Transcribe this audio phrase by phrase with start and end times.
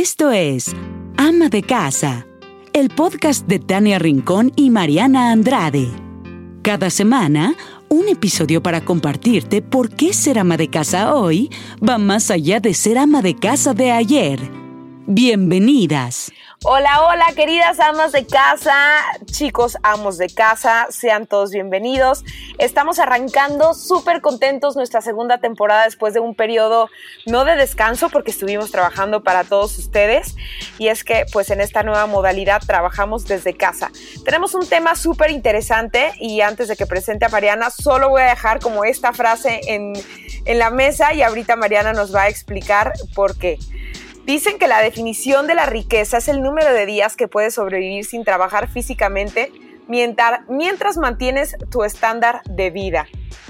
[0.00, 0.76] Esto es
[1.16, 2.24] Ama de Casa,
[2.72, 5.88] el podcast de Tania Rincón y Mariana Andrade.
[6.62, 7.56] Cada semana,
[7.88, 11.50] un episodio para compartirte por qué ser ama de casa hoy
[11.82, 14.38] va más allá de ser ama de casa de ayer.
[15.08, 16.30] Bienvenidas.
[16.64, 18.74] Hola, hola, queridas amas de casa,
[19.26, 22.24] chicos amos de casa, sean todos bienvenidos.
[22.58, 26.90] Estamos arrancando súper contentos nuestra segunda temporada después de un periodo
[27.26, 30.34] no de descanso porque estuvimos trabajando para todos ustedes
[30.78, 33.92] y es que pues en esta nueva modalidad trabajamos desde casa.
[34.24, 38.30] Tenemos un tema súper interesante y antes de que presente a Mariana solo voy a
[38.30, 39.92] dejar como esta frase en,
[40.44, 43.58] en la mesa y ahorita Mariana nos va a explicar por qué.
[44.28, 48.04] Dicen que la definición de la riqueza es el número de días que puedes sobrevivir
[48.04, 49.50] sin trabajar físicamente
[49.86, 53.06] mientras, mientras mantienes tu estándar de vida.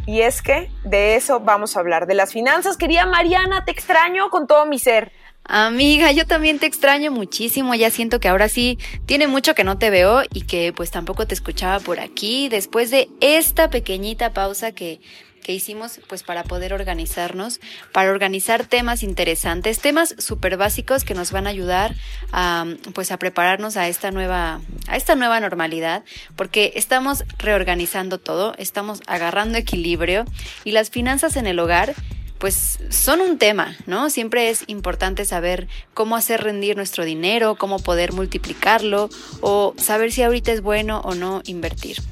[0.06, 2.76] Y es que de eso vamos a hablar, de las finanzas.
[2.76, 5.10] Querida Mariana, te extraño con todo mi ser.
[5.42, 9.78] Amiga, yo también te extraño muchísimo, ya siento que ahora sí tiene mucho que no
[9.78, 14.70] te veo y que pues tampoco te escuchaba por aquí después de esta pequeñita pausa
[14.70, 15.00] que
[15.48, 17.58] que hicimos pues para poder organizarnos,
[17.92, 21.94] para organizar temas interesantes, temas súper básicos que nos van a ayudar
[22.32, 26.04] a pues a prepararnos a esta nueva a esta nueva normalidad,
[26.36, 30.26] porque estamos reorganizando todo, estamos agarrando equilibrio
[30.64, 31.94] y las finanzas en el hogar
[32.36, 34.10] pues son un tema, ¿no?
[34.10, 39.08] Siempre es importante saber cómo hacer rendir nuestro dinero, cómo poder multiplicarlo
[39.40, 42.02] o saber si ahorita es bueno o no invertir.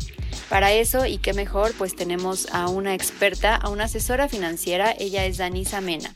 [0.48, 5.24] Para eso, y qué mejor, pues tenemos a una experta, a una asesora financiera, ella
[5.24, 6.12] es Danisa Mena.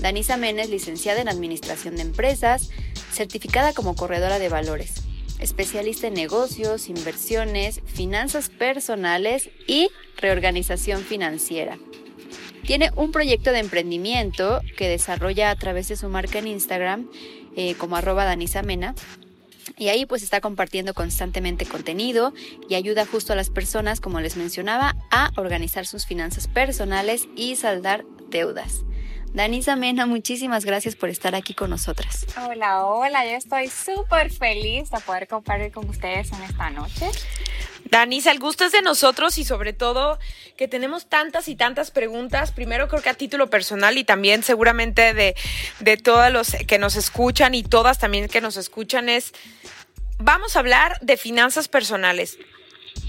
[0.00, 2.70] Danisa Mena es licenciada en Administración de Empresas,
[3.12, 4.94] certificada como corredora de valores,
[5.40, 11.78] especialista en negocios, inversiones, finanzas personales y reorganización financiera.
[12.66, 17.10] Tiene un proyecto de emprendimiento que desarrolla a través de su marca en Instagram
[17.56, 18.94] eh, como arroba Danisa Mena
[19.76, 22.32] y ahí pues está compartiendo constantemente contenido
[22.68, 27.56] y ayuda justo a las personas, como les mencionaba, a organizar sus finanzas personales y
[27.56, 28.84] saldar deudas.
[29.36, 32.24] Danisa Mena, muchísimas gracias por estar aquí con nosotras.
[32.48, 37.10] Hola, hola, yo estoy súper feliz de poder compartir con ustedes en esta noche.
[37.84, 40.18] Danisa, el gusto es de nosotros y sobre todo
[40.56, 45.12] que tenemos tantas y tantas preguntas, primero creo que a título personal y también seguramente
[45.12, 45.36] de,
[45.80, 49.34] de todos los que nos escuchan y todas también que nos escuchan es,
[50.16, 52.38] vamos a hablar de finanzas personales,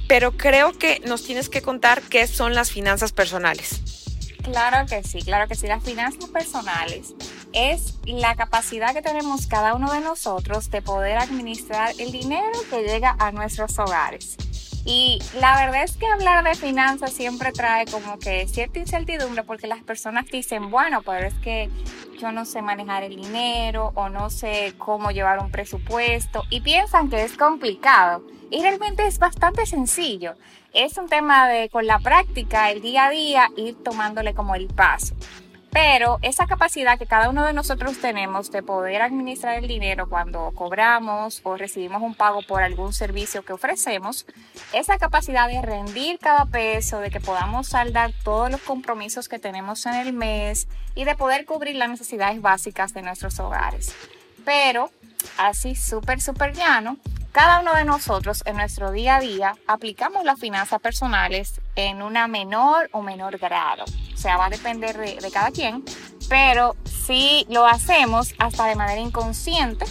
[0.09, 4.06] pero creo que nos tienes que contar qué son las finanzas personales.
[4.51, 5.67] Claro que sí, claro que sí.
[5.67, 7.13] Las finanzas personales
[7.51, 12.83] es la capacidad que tenemos cada uno de nosotros de poder administrar el dinero que
[12.83, 14.37] llega a nuestros hogares.
[14.89, 19.67] Y la verdad es que hablar de finanzas siempre trae como que cierta incertidumbre porque
[19.67, 21.69] las personas dicen, bueno, pero es que
[22.21, 27.09] yo no sé manejar el dinero o no sé cómo llevar un presupuesto y piensan
[27.09, 28.23] que es complicado.
[28.49, 30.35] Y realmente es bastante sencillo.
[30.73, 34.67] Es un tema de con la práctica, el día a día, ir tomándole como el
[34.67, 35.15] paso.
[35.79, 40.51] Pero esa capacidad que cada uno de nosotros tenemos de poder administrar el dinero cuando
[40.55, 44.25] cobramos o recibimos un pago por algún servicio que ofrecemos,
[44.73, 49.85] esa capacidad de rendir cada peso, de que podamos saldar todos los compromisos que tenemos
[49.85, 53.93] en el mes y de poder cubrir las necesidades básicas de nuestros hogares.
[54.45, 54.89] Pero,
[55.37, 56.97] así súper, súper llano,
[57.37, 62.27] cada uno de nosotros en nuestro día a día aplicamos las finanzas personales en una
[62.27, 63.85] menor o menor grado.
[64.11, 65.85] O sea, va a depender de, de cada quien,
[66.29, 69.85] pero sí lo hacemos hasta de manera inconsciente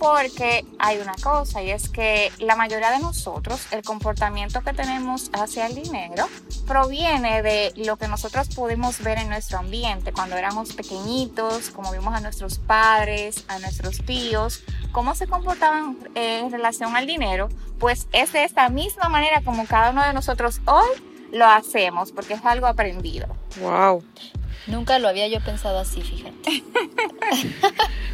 [0.00, 5.30] porque hay una cosa y es que la mayoría de nosotros, el comportamiento que tenemos
[5.34, 6.26] hacia el dinero
[6.66, 12.14] proviene de lo que nosotros pudimos ver en nuestro ambiente cuando éramos pequeñitos, como vimos
[12.14, 18.32] a nuestros padres, a nuestros tíos, cómo se comportaban en relación al dinero, pues es
[18.32, 20.88] de esta misma manera como cada uno de nosotros hoy
[21.30, 23.28] lo hacemos, porque es algo aprendido.
[23.60, 24.02] Wow.
[24.66, 26.62] Nunca lo había yo pensado así, fíjate.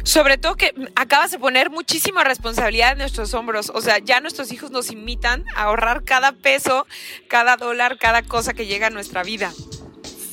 [0.03, 3.71] Sobre todo que acabas de poner muchísima responsabilidad en nuestros hombros.
[3.73, 6.87] O sea, ya nuestros hijos nos imitan a ahorrar cada peso,
[7.27, 9.51] cada dólar, cada cosa que llega a nuestra vida.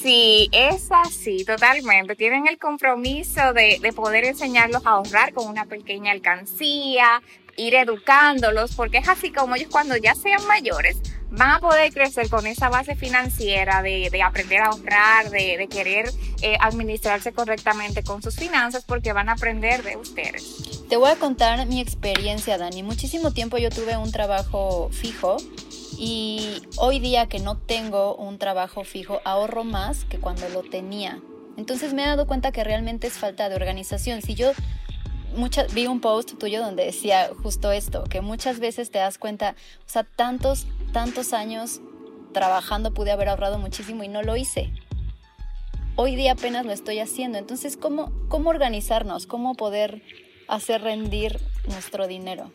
[0.03, 2.15] Sí, es así, totalmente.
[2.15, 7.23] Tienen el compromiso de, de poder enseñarlos a ahorrar con una pequeña alcancía,
[7.57, 10.99] ir educándolos, porque es así como ellos cuando ya sean mayores
[11.31, 15.69] van a poder crecer con esa base financiera de, de aprender a ahorrar, de, de
[15.69, 16.11] querer
[16.43, 20.85] eh, administrarse correctamente con sus finanzas, porque van a aprender de ustedes.
[20.89, 22.83] Te voy a contar mi experiencia, Dani.
[22.83, 25.39] Muchísimo tiempo yo tuve un trabajo fijo
[25.99, 31.21] y hoy día que no tengo un trabajo fijo, ahorro más que cuando lo tenía.
[31.57, 34.23] Entonces me he dado cuenta que realmente es falta de organización.
[34.23, 34.53] Si yo
[35.37, 39.55] muchas, vi un post tuyo donde decía justo esto, que muchas veces te das cuenta,
[39.87, 41.81] o sea, tantos, tantos años
[42.33, 44.73] trabajando pude haber ahorrado muchísimo y no lo hice.
[45.97, 47.37] Hoy día apenas lo estoy haciendo.
[47.37, 49.27] Entonces, ¿cómo, cómo organizarnos?
[49.27, 50.03] ¿Cómo poder
[50.49, 52.51] hacer rendir nuestro dinero?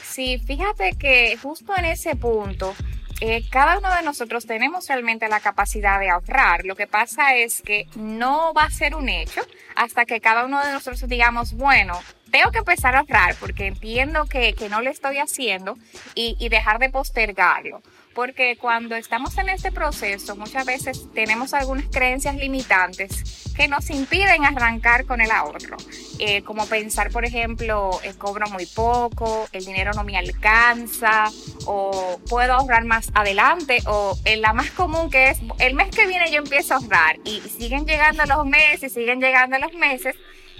[0.00, 2.72] Sí, fíjate que justo en ese punto,
[3.20, 6.64] eh, cada uno de nosotros tenemos realmente la capacidad de ahorrar.
[6.64, 9.40] Lo que pasa es que no va a ser un hecho
[9.74, 11.98] hasta que cada uno de nosotros digamos, bueno,
[12.32, 15.76] tengo que empezar a ahorrar porque entiendo que, que no lo estoy haciendo
[16.14, 17.82] y, y dejar de postergarlo.
[18.14, 24.44] Porque cuando estamos en este proceso muchas veces tenemos algunas creencias limitantes que nos impiden
[24.44, 25.76] arrancar con el ahorro,
[26.18, 31.30] eh, como pensar, por ejemplo, el cobro muy poco, el dinero no me alcanza,
[31.66, 36.06] o puedo ahorrar más adelante, o en la más común que es, el mes que
[36.06, 40.16] viene yo empiezo a ahorrar, y siguen llegando los meses, siguen llegando los meses,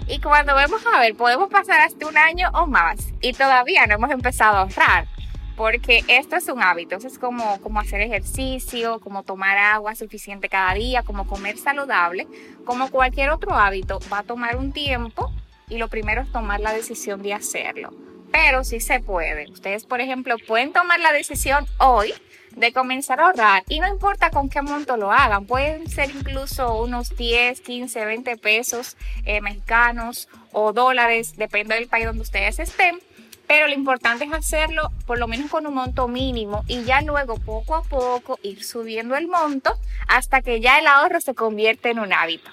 [0.07, 3.95] y cuando vemos a ver, podemos pasar hasta un año o más, y todavía no
[3.95, 5.07] hemos empezado a ahorrar
[5.55, 10.73] porque esto es un hábito, es como, como hacer ejercicio, como tomar agua suficiente cada
[10.73, 12.27] día, como comer saludable,
[12.65, 15.31] como cualquier otro hábito, va a tomar un tiempo
[15.69, 17.91] y lo primero es tomar la decisión de hacerlo.
[18.33, 19.49] Pero sí se puede.
[19.49, 22.13] Ustedes, por ejemplo, pueden tomar la decisión hoy
[22.49, 26.81] de comenzar a ahorrar y no importa con qué monto lo hagan, pueden ser incluso
[26.81, 32.99] unos 10, 15, 20 pesos eh, mexicanos o dólares, depende del país donde ustedes estén
[33.47, 37.35] pero lo importante es hacerlo por lo menos con un monto mínimo y ya luego
[37.35, 39.77] poco a poco ir subiendo el monto
[40.07, 42.49] hasta que ya el ahorro se convierte en un hábito.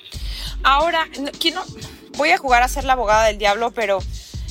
[0.63, 1.07] Ahora,
[1.39, 1.63] quiero,
[2.17, 4.01] voy a jugar a ser la abogada del diablo, pero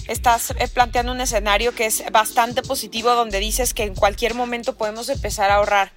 [0.09, 4.75] estás eh, planteando un escenario que es bastante positivo donde dices que en cualquier momento
[4.75, 5.91] podemos empezar a ahorrar.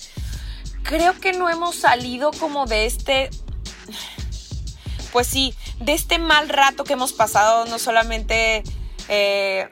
[0.82, 3.30] Creo que no hemos salido como de este,
[5.12, 8.62] pues sí, de este mal rato que hemos pasado, no solamente...
[9.08, 9.68] Eh,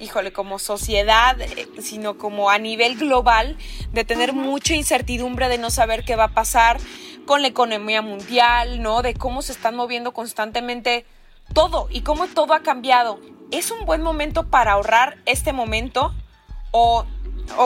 [0.00, 3.56] híjole, como sociedad, eh, sino como a nivel global,
[3.92, 6.78] de tener mucha incertidumbre de no saber qué va a pasar
[7.26, 9.02] con la economía mundial, ¿no?
[9.02, 11.06] De cómo se están moviendo constantemente
[11.52, 13.20] todo y cómo todo ha cambiado.
[13.54, 16.12] ¿Es un buen momento para ahorrar este momento?
[16.72, 17.06] ¿O,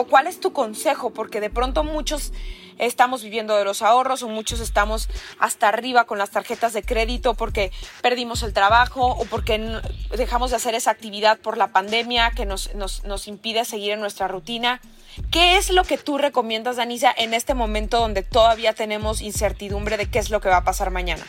[0.07, 1.09] cuál es tu consejo?
[1.09, 2.31] Porque de pronto muchos
[2.77, 5.09] estamos viviendo de los ahorros o muchos estamos
[5.39, 7.71] hasta arriba con las tarjetas de crédito porque
[8.03, 9.81] perdimos el trabajo o porque
[10.15, 13.99] dejamos de hacer esa actividad por la pandemia que nos, nos, nos impide seguir en
[13.99, 14.81] nuestra rutina.
[15.31, 20.07] ¿Qué es lo que tú recomiendas, Danisa, en este momento donde todavía tenemos incertidumbre de
[20.07, 21.25] qué es lo que va a pasar mañana?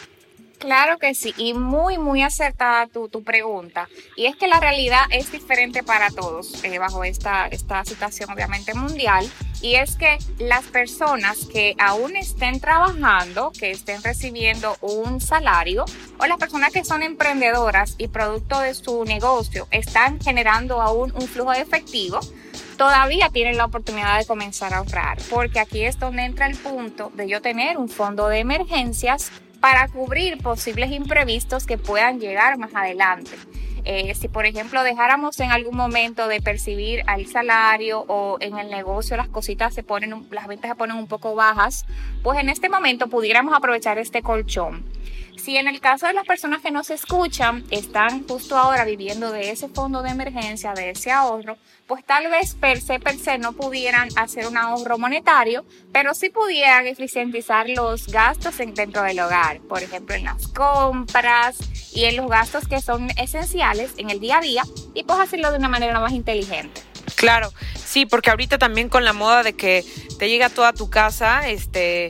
[0.61, 3.89] Claro que sí, y muy, muy acertada tu, tu pregunta.
[4.15, 8.75] Y es que la realidad es diferente para todos eh, bajo esta, esta situación obviamente
[8.75, 9.27] mundial.
[9.63, 15.87] Y es que las personas que aún estén trabajando, que estén recibiendo un salario,
[16.19, 21.27] o las personas que son emprendedoras y producto de su negocio están generando aún un
[21.27, 22.21] flujo de efectivo,
[22.77, 27.11] todavía tienen la oportunidad de comenzar a ahorrar, porque aquí es donde entra el punto
[27.15, 32.75] de yo tener un fondo de emergencias para cubrir posibles imprevistos que puedan llegar más
[32.75, 33.33] adelante.
[33.85, 38.69] Eh, si por ejemplo dejáramos en algún momento de percibir al salario o en el
[38.71, 41.87] negocio las cositas se ponen, las ventas se ponen un poco bajas,
[42.23, 44.85] pues en este momento pudiéramos aprovechar este colchón.
[45.43, 49.51] Si en el caso de las personas que nos escuchan están justo ahora viviendo de
[49.51, 53.55] ese fondo de emergencia, de ese ahorro, pues tal vez per se, per se no
[53.55, 59.83] pudieran hacer un ahorro monetario, pero sí pudieran eficientizar los gastos dentro del hogar, por
[59.83, 61.57] ejemplo en las compras
[61.95, 64.63] y en los gastos que son esenciales en el día a día
[64.93, 66.83] y pues hacerlo de una manera más inteligente.
[67.17, 67.51] Claro,
[67.83, 69.87] sí, porque ahorita también con la moda de que
[70.19, 72.09] te llega toda tu casa, este,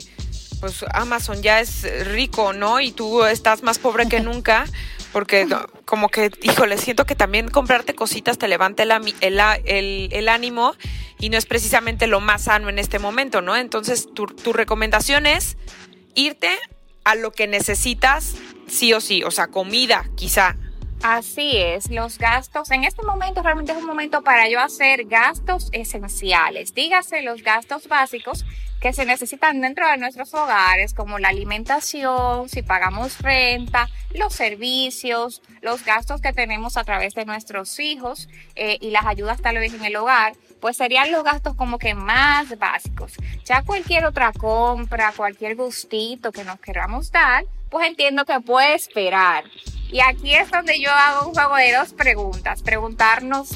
[0.61, 2.79] pues Amazon ya es rico, ¿no?
[2.79, 4.65] Y tú estás más pobre que nunca,
[5.11, 5.45] porque
[5.83, 10.73] como que, híjole, siento que también comprarte cositas te levanta el, ánimo
[11.19, 13.57] y no es precisamente lo más sano en este momento, ¿no?
[13.57, 15.57] Entonces, tu, tu recomendación es
[16.15, 16.57] irte
[17.03, 18.35] a lo que necesitas
[18.67, 20.55] sí o sí, o sea, comida, quizá,
[21.03, 25.69] Así es, los gastos, en este momento realmente es un momento para yo hacer gastos
[25.71, 28.45] esenciales, dígase los gastos básicos
[28.79, 35.41] que se necesitan dentro de nuestros hogares, como la alimentación, si pagamos renta, los servicios,
[35.61, 39.73] los gastos que tenemos a través de nuestros hijos eh, y las ayudas tal vez
[39.73, 43.13] en el hogar, pues serían los gastos como que más básicos.
[43.45, 49.43] Ya cualquier otra compra, cualquier gustito que nos queramos dar, pues entiendo que puede esperar.
[49.91, 52.61] Y aquí es donde yo hago un juego de dos preguntas.
[52.61, 53.49] Preguntarnos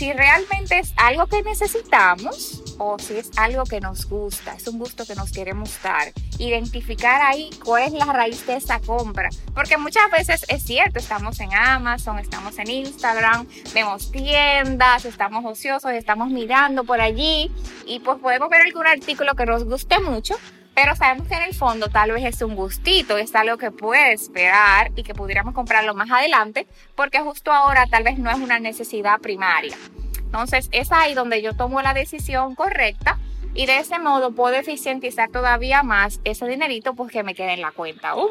[0.00, 4.78] si realmente es algo que necesitamos o si es algo que nos gusta, es un
[4.78, 6.12] gusto que nos queremos dar.
[6.38, 9.28] Identificar ahí cuál es la raíz de esa compra.
[9.54, 15.90] Porque muchas veces es cierto, estamos en Amazon, estamos en Instagram, vemos tiendas, estamos ociosos,
[15.90, 17.52] estamos mirando por allí
[17.84, 20.36] y pues podemos ver algún artículo que nos guste mucho,
[20.74, 24.12] pero sabemos que en el fondo tal vez es un gustito, es algo que puede
[24.12, 28.58] esperar y que pudiéramos comprarlo más adelante, porque justo ahora tal vez no es una
[28.58, 29.76] necesidad primaria.
[30.18, 33.18] Entonces es ahí donde yo tomo la decisión correcta
[33.54, 37.62] y de ese modo puedo eficientizar todavía más ese dinerito pues que me queda en
[37.62, 38.30] la cuenta aún.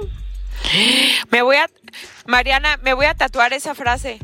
[1.29, 1.69] Me voy a,
[2.25, 4.19] Mariana, me voy a tatuar esa frase.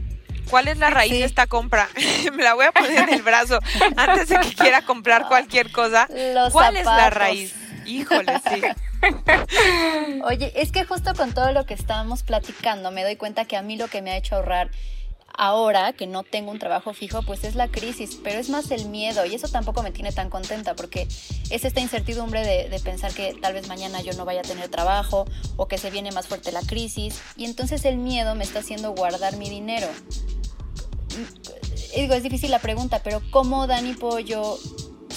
[0.49, 1.89] ¿Cuál es la raíz de esta compra?
[2.33, 3.59] me la voy a poner en el brazo
[3.95, 6.07] antes de que quiera comprar cualquier cosa.
[6.51, 7.55] ¿Cuál es la raíz?
[7.85, 8.61] Híjole, sí.
[10.23, 13.61] Oye, es que justo con todo lo que estábamos platicando me doy cuenta que a
[13.61, 14.71] mí lo que me ha hecho ahorrar
[15.37, 18.87] ahora que no tengo un trabajo fijo, pues es la crisis, pero es más el
[18.89, 21.07] miedo y eso tampoco me tiene tan contenta porque
[21.49, 25.25] es esta incertidumbre de, pensar que tal vez mañana yo no vaya a tener trabajo
[25.57, 28.91] o que se viene más fuerte la crisis y entonces el miedo me está haciendo
[28.91, 29.87] guardar mi dinero.
[31.95, 34.59] Y digo, es difícil la pregunta, pero ¿cómo Dani puedo yo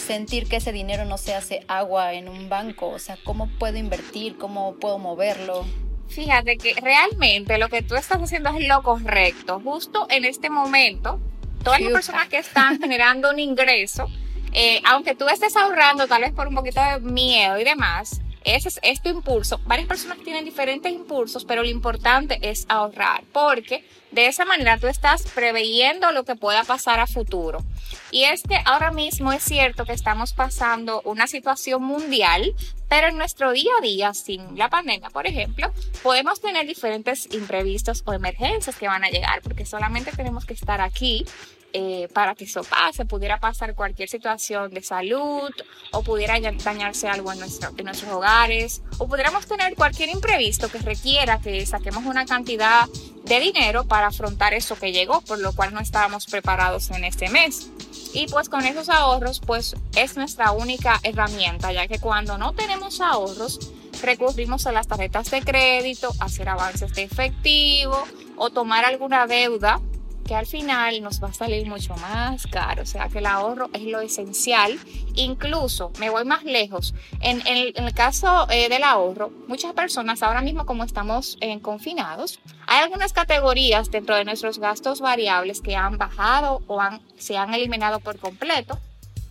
[0.08, 2.88] sentir que ese dinero no se hace agua en un banco?
[2.88, 4.38] O sea, ¿cómo puedo invertir?
[4.38, 5.66] ¿Cómo puedo moverlo?
[6.08, 9.60] Fíjate que realmente lo que tú estás haciendo es lo correcto.
[9.62, 11.20] Justo en este momento,
[11.62, 14.08] todas las personas que están generando un ingreso,
[14.54, 18.22] eh, aunque tú estés ahorrando tal vez por un poquito de miedo y demás,
[18.54, 19.60] ese es, este impulso.
[19.66, 24.86] Varias personas tienen diferentes impulsos, pero lo importante es ahorrar, porque de esa manera tú
[24.86, 27.62] estás preveyendo lo que pueda pasar a futuro.
[28.10, 32.54] Y es que ahora mismo es cierto que estamos pasando una situación mundial,
[32.88, 35.70] pero en nuestro día a día, sin la pandemia, por ejemplo,
[36.02, 40.80] podemos tener diferentes imprevistos o emergencias que van a llegar, porque solamente tenemos que estar
[40.80, 41.26] aquí
[41.74, 45.50] eh, para que eso pase, pudiera pasar cualquier situación de salud
[45.92, 50.78] o pudiera dañarse algo en, nuestro, en nuestros hogares o pudiéramos tener cualquier imprevisto que
[50.78, 52.86] requiera que saquemos una cantidad
[53.24, 57.28] de dinero para afrontar eso que llegó, por lo cual no estábamos preparados en este
[57.28, 57.70] mes.
[58.14, 63.02] Y pues con esos ahorros, pues es nuestra única herramienta, ya que cuando no tenemos
[63.02, 63.70] ahorros,
[64.02, 68.02] recurrimos a las tarjetas de crédito, hacer avances de efectivo
[68.36, 69.80] o tomar alguna deuda
[70.28, 72.82] que al final nos va a salir mucho más caro.
[72.82, 74.78] O sea que el ahorro es lo esencial.
[75.14, 80.66] Incluso, me voy más lejos, en, el caso eh, del ahorro, muchas personas ahora mismo
[80.66, 86.60] como estamos eh, confinados, hay algunas categorías dentro de nuestros gastos variables que han bajado
[86.66, 88.78] o han, se han eliminado por completo,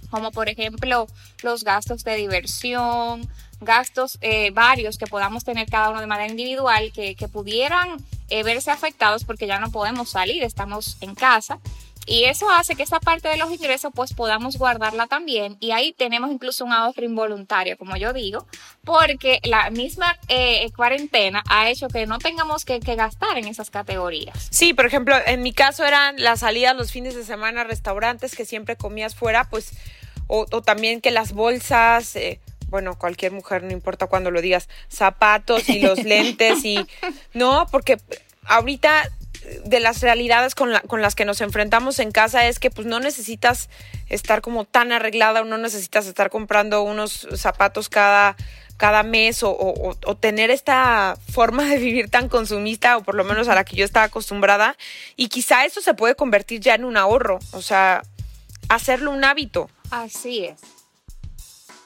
[0.09, 1.07] como por ejemplo
[1.43, 3.29] los gastos de diversión,
[3.61, 7.97] gastos eh, varios que podamos tener cada uno de manera individual que, que pudieran
[8.29, 11.59] eh, verse afectados porque ya no podemos salir, estamos en casa.
[12.09, 15.91] Y eso hace que esa parte de los ingresos pues podamos guardarla también y ahí
[15.91, 18.47] tenemos incluso un ahorro involuntario, como yo digo,
[18.85, 24.47] porque la misma eh, cuarentena ha hecho que no tengamos que, gastar en esas categorías.
[24.51, 28.45] Sí, por ejemplo, en mi caso eran las salidas los fines de semana restaurantes que
[28.45, 29.73] siempre comías fuera, pues,
[30.27, 32.15] o, también que las bolsas...
[32.15, 36.85] Eh, bueno, cualquier mujer, no importa cuando lo digas, zapatos y los lentes y
[37.33, 37.97] no, porque
[38.45, 39.09] ahorita
[39.65, 42.99] de las realidades con, con las que nos enfrentamos en casa es que pues no
[42.99, 43.69] necesitas
[44.09, 48.35] estar como tan arreglada o no necesitas estar comprando unos zapatos cada,
[48.77, 53.47] cada mes o, o, tener esta forma de vivir tan consumista o por lo menos
[53.47, 54.77] a la que yo estaba acostumbrada
[55.15, 58.03] y quizá eso se puede convertir ya en un ahorro, o sea,
[58.69, 59.69] hacerlo un hábito.
[59.91, 60.76] Así es.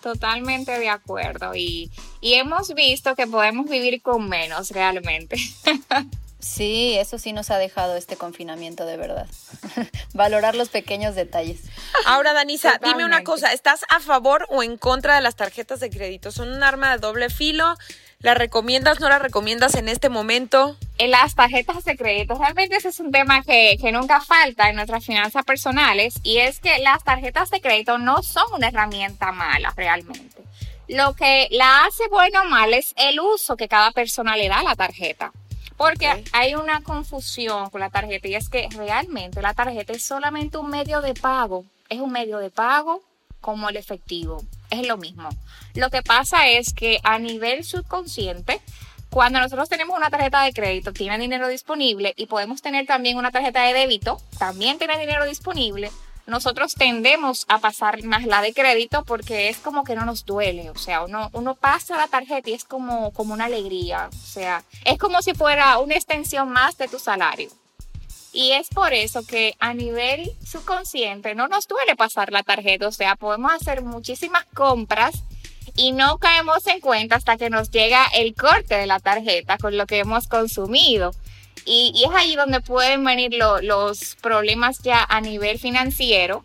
[0.01, 1.91] Totalmente de acuerdo y,
[2.21, 5.37] y hemos visto que podemos vivir con menos realmente.
[6.41, 9.27] Sí, eso sí nos ha dejado este confinamiento de verdad.
[10.13, 11.59] Valorar los pequeños detalles.
[12.07, 15.91] Ahora, Danisa, dime una cosa, ¿estás a favor o en contra de las tarjetas de
[15.91, 16.31] crédito?
[16.31, 17.75] ¿Son un arma de doble filo?
[18.21, 20.77] ¿Las recomiendas, no las recomiendas en este momento?
[20.99, 24.75] En las tarjetas de crédito, realmente ese es un tema que, que nunca falta en
[24.75, 29.73] nuestras finanzas personales y es que las tarjetas de crédito no son una herramienta mala
[29.75, 30.43] realmente.
[30.87, 34.59] Lo que la hace bueno o mal es el uso que cada persona le da
[34.59, 35.31] a la tarjeta.
[35.75, 40.59] Porque hay una confusión con la tarjeta y es que realmente la tarjeta es solamente
[40.59, 41.65] un medio de pago.
[41.89, 43.01] Es un medio de pago
[43.41, 44.43] como el efectivo.
[44.69, 45.29] Es lo mismo.
[45.73, 48.61] Lo que pasa es que a nivel subconsciente,
[49.09, 53.31] cuando nosotros tenemos una tarjeta de crédito, tiene dinero disponible y podemos tener también una
[53.31, 55.91] tarjeta de débito, también tiene dinero disponible,
[56.27, 60.69] nosotros tendemos a pasar más la de crédito porque es como que no nos duele,
[60.69, 64.63] o sea, uno, uno pasa la tarjeta y es como, como una alegría, o sea,
[64.85, 67.49] es como si fuera una extensión más de tu salario.
[68.33, 72.91] Y es por eso que a nivel subconsciente no nos duele pasar la tarjeta, o
[72.91, 75.23] sea, podemos hacer muchísimas compras
[75.75, 79.77] y no caemos en cuenta hasta que nos llega el corte de la tarjeta con
[79.77, 81.11] lo que hemos consumido.
[81.65, 86.43] Y, es ahí donde pueden venir los problemas ya a nivel financiero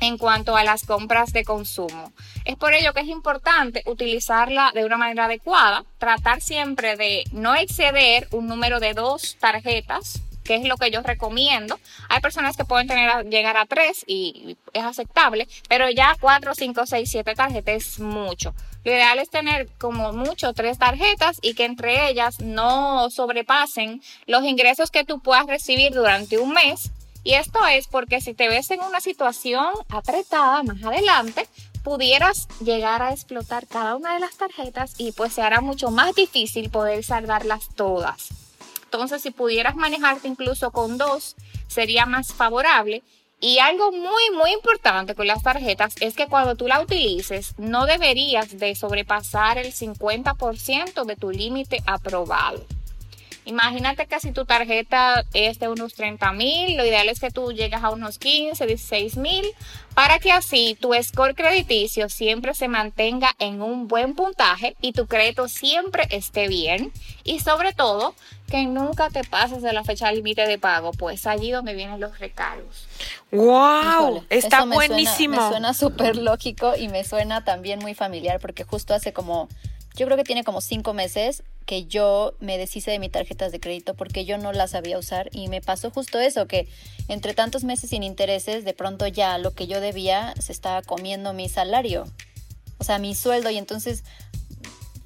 [0.00, 2.12] en cuanto a las compras de consumo.
[2.44, 7.54] Es por ello que es importante utilizarla de una manera adecuada, tratar siempre de no
[7.54, 11.78] exceder un número de dos tarjetas que es lo que yo recomiendo.
[12.08, 16.86] Hay personas que pueden tener llegar a tres y es aceptable, pero ya cuatro, cinco,
[16.86, 18.54] seis, siete tarjetas es mucho.
[18.82, 24.42] Lo ideal es tener como mucho tres tarjetas y que entre ellas no sobrepasen los
[24.44, 26.92] ingresos que tú puedas recibir durante un mes.
[27.24, 31.46] Y esto es porque si te ves en una situación apretada más adelante,
[31.84, 36.14] pudieras llegar a explotar cada una de las tarjetas y pues se hará mucho más
[36.14, 38.47] difícil poder saldarlas todas.
[38.90, 43.02] Entonces, si pudieras manejarte incluso con dos, sería más favorable.
[43.38, 47.84] Y algo muy, muy importante con las tarjetas es que cuando tú la utilices, no
[47.84, 52.64] deberías de sobrepasar el 50% de tu límite aprobado.
[53.48, 57.50] Imagínate que si tu tarjeta es de unos 30 mil, lo ideal es que tú
[57.50, 59.46] llegues a unos 15, 16 mil,
[59.94, 65.06] para que así tu score crediticio siempre se mantenga en un buen puntaje y tu
[65.06, 66.92] crédito siempre esté bien.
[67.24, 68.14] Y sobre todo,
[68.50, 72.18] que nunca te pases de la fecha límite de pago, pues allí donde vienen los
[72.18, 72.86] recargos.
[73.32, 74.26] ¡Wow!
[74.28, 75.40] está buenísimo.
[75.40, 79.48] me suena súper lógico y me suena también muy familiar porque justo hace como
[79.96, 83.60] yo creo que tiene como cinco meses que yo me deshice de mis tarjetas de
[83.60, 86.66] crédito porque yo no las sabía usar y me pasó justo eso, que
[87.08, 91.34] entre tantos meses sin intereses, de pronto ya lo que yo debía se estaba comiendo
[91.34, 92.06] mi salario,
[92.78, 94.02] o sea, mi sueldo y entonces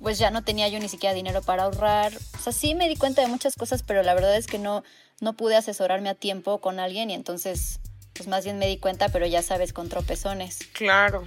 [0.00, 2.12] pues ya no tenía yo ni siquiera dinero para ahorrar.
[2.36, 4.84] O sea, sí me di cuenta de muchas cosas, pero la verdad es que no,
[5.20, 7.80] no pude asesorarme a tiempo con alguien y entonces
[8.12, 10.60] pues más bien me di cuenta, pero ya sabes, con tropezones.
[10.74, 11.26] Claro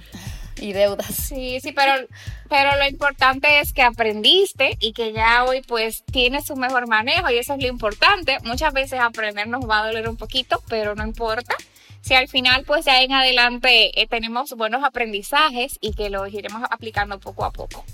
[0.60, 1.14] y deudas.
[1.14, 1.92] Sí, sí, pero,
[2.48, 7.30] pero lo importante es que aprendiste y que ya hoy pues tienes un mejor manejo
[7.30, 8.38] y eso es lo importante.
[8.44, 11.54] Muchas veces aprender nos va a doler un poquito, pero no importa.
[12.06, 16.62] Si al final pues ya en adelante eh, tenemos buenos aprendizajes y que los iremos
[16.70, 17.84] aplicando poco a poco.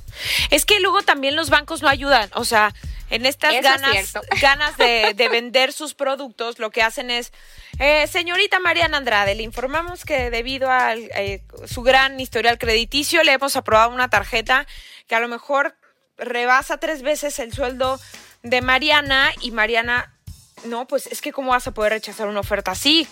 [0.51, 2.75] Es que luego también los bancos no ayudan, o sea,
[3.09, 7.33] en estas ganas, ganas de, vender sus productos, lo que hacen es,
[7.79, 13.33] eh, señorita Mariana Andrade, le informamos que debido a eh, su gran historial crediticio le
[13.33, 14.67] hemos aprobado una tarjeta
[15.07, 15.75] que a lo mejor
[16.19, 17.99] rebasa tres veces el sueldo
[18.43, 20.15] de Mariana y Mariana,
[20.67, 23.09] no, pues es que cómo vas a poder rechazar una oferta así.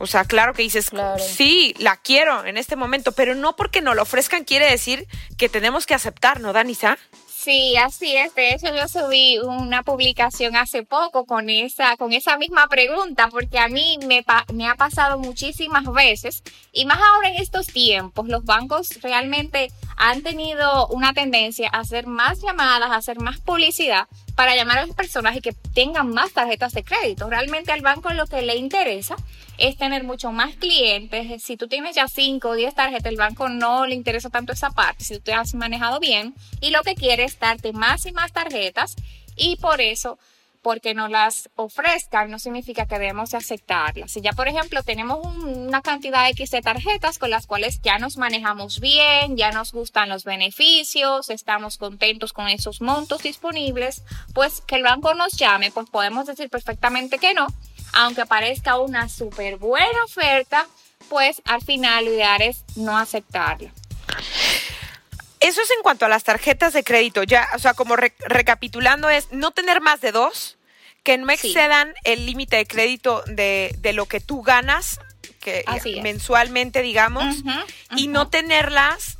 [0.00, 3.94] O sea, claro que dices, sí, la quiero en este momento, pero no porque no
[3.94, 6.96] lo ofrezcan quiere decir que tenemos que aceptar, ¿no, Danisa?
[7.28, 8.34] Sí, así es.
[8.34, 13.58] De hecho, yo subí una publicación hace poco con esa, con esa misma pregunta, porque
[13.58, 18.46] a mí me, me ha pasado muchísimas veces, y más ahora en estos tiempos, los
[18.46, 24.06] bancos realmente han tenido una tendencia a hacer más llamadas, a hacer más publicidad
[24.40, 27.28] para llamar a las personas y que tengan más tarjetas de crédito.
[27.28, 29.14] Realmente al banco lo que le interesa
[29.58, 31.42] es tener mucho más clientes.
[31.42, 34.70] Si tú tienes ya 5 o 10 tarjetas, el banco no le interesa tanto esa
[34.70, 38.12] parte, si tú te has manejado bien, y lo que quiere es darte más y
[38.12, 38.96] más tarjetas,
[39.36, 40.18] y por eso
[40.62, 44.12] porque no las ofrezcan no significa que debemos aceptarlas.
[44.12, 48.16] Si ya, por ejemplo, tenemos una cantidad X de tarjetas con las cuales ya nos
[48.16, 54.02] manejamos bien, ya nos gustan los beneficios, estamos contentos con esos montos disponibles,
[54.34, 57.46] pues que el banco nos llame, pues podemos decir perfectamente que no
[57.92, 60.66] aunque parezca una súper buena oferta,
[61.08, 63.72] pues al final lo ideal es no aceptarla.
[65.40, 67.22] Eso es en cuanto a las tarjetas de crédito.
[67.22, 70.58] Ya, o sea, como recapitulando es no tener más de dos,
[71.02, 75.00] que no excedan el límite de crédito de, lo que tú ganas,
[75.40, 75.64] que
[76.02, 77.36] mensualmente, digamos,
[77.96, 79.16] y no tenerlas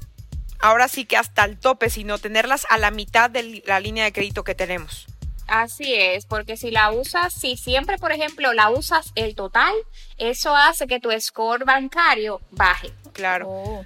[0.60, 4.12] ahora sí que hasta el tope, sino tenerlas a la mitad de la línea de
[4.12, 5.06] crédito que tenemos.
[5.46, 9.74] Así es, porque si la usas, si siempre, por ejemplo, la usas el total,
[10.16, 12.92] eso hace que tu score bancario baje.
[13.12, 13.48] Claro.
[13.48, 13.84] Oh.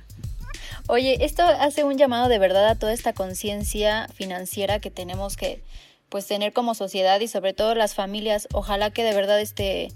[0.87, 5.62] Oye, esto hace un llamado de verdad a toda esta conciencia financiera que tenemos que
[6.11, 8.49] pues tener como sociedad y sobre todo las familias.
[8.53, 9.88] Ojalá que de verdad este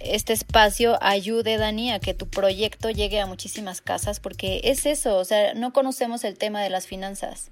[0.00, 5.16] este espacio ayude, Dani, a que tu proyecto llegue a muchísimas casas, porque es eso,
[5.16, 7.50] o sea, no conocemos el tema de las finanzas.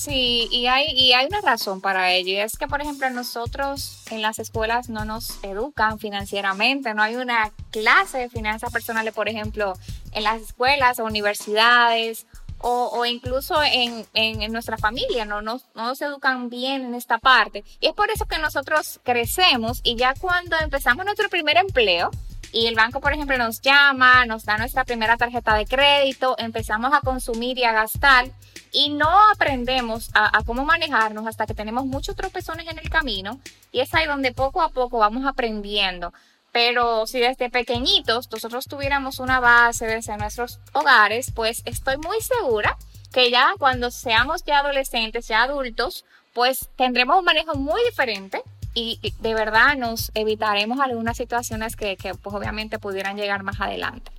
[0.00, 4.02] Sí, y hay, y hay una razón para ello, y es que, por ejemplo, nosotros
[4.10, 9.28] en las escuelas no nos educan financieramente, no hay una clase de finanzas personales, por
[9.28, 9.74] ejemplo,
[10.12, 12.26] en las escuelas o universidades,
[12.62, 17.62] o, incluso en, en, nuestra familia, no nos, no nos educan bien en esta parte.
[17.78, 22.10] Y es por eso que nosotros crecemos y ya cuando empezamos nuestro primer empleo,
[22.52, 26.92] y el banco, por ejemplo, nos llama, nos da nuestra primera tarjeta de crédito, empezamos
[26.92, 28.26] a consumir y a gastar
[28.72, 33.40] y no aprendemos a, cómo manejarnos hasta que tenemos muchos tropezones en el camino
[33.72, 36.12] y es ahí donde poco a poco vamos aprendiendo.
[36.52, 42.76] Pero si desde pequeñitos nosotros tuviéramos una base desde nuestros hogares, pues estoy muy segura
[43.12, 48.42] que ya cuando seamos ya adolescentes, ya adultos, pues tendremos un manejo muy diferente
[48.74, 54.12] y de verdad nos evitaremos algunas situaciones que, pues obviamente pudieran llegar más adelante.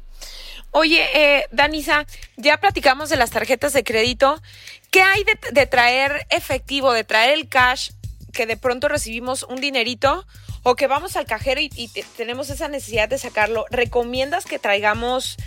[0.72, 2.06] Oye, eh, Danisa,
[2.38, 4.42] ya platicamos de las tarjetas de crédito.
[4.90, 7.92] ¿Qué hay de, traer efectivo, de traer el cash,
[8.32, 10.26] que de pronto recibimos un dinerito
[10.64, 13.66] o que vamos al cajero y, y tenemos esa necesidad de sacarlo?
[13.70, 15.38] ¿Recomiendas que traigamos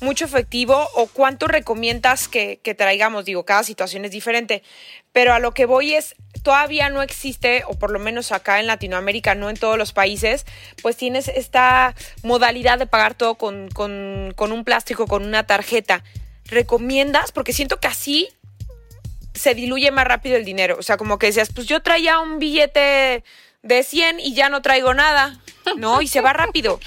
[0.00, 3.24] mucho efectivo o cuánto recomiendas que, traigamos?
[3.24, 4.62] Digo, cada situación es diferente,
[5.12, 6.14] pero a lo que voy es,
[6.48, 10.46] todavía no existe, o por lo menos acá en Latinoamérica, no en todos los países,
[10.80, 16.02] pues tienes esta modalidad de pagar todo con, con un plástico, con una tarjeta.
[16.46, 17.32] ¿Recomiendas?
[17.32, 18.30] Porque siento que así
[19.34, 20.76] se diluye más rápido el dinero.
[20.78, 23.24] O sea, como que decías, pues yo traía un billete
[23.60, 25.38] de 100 y ya no traigo nada.
[25.76, 26.00] ¿no?
[26.00, 26.80] Y se va rápido.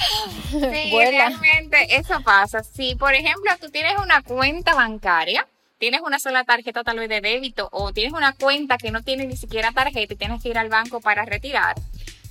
[0.50, 2.63] Sí, realmente eso pasa.
[2.63, 5.47] Si, por ejemplo, tú tienes una cuenta bancaria,
[5.82, 9.26] tienes una sola tarjeta tal vez de débito o tienes una cuenta que no tiene
[9.26, 11.76] ni siquiera tarjeta y tienes que ir al banco para retirar.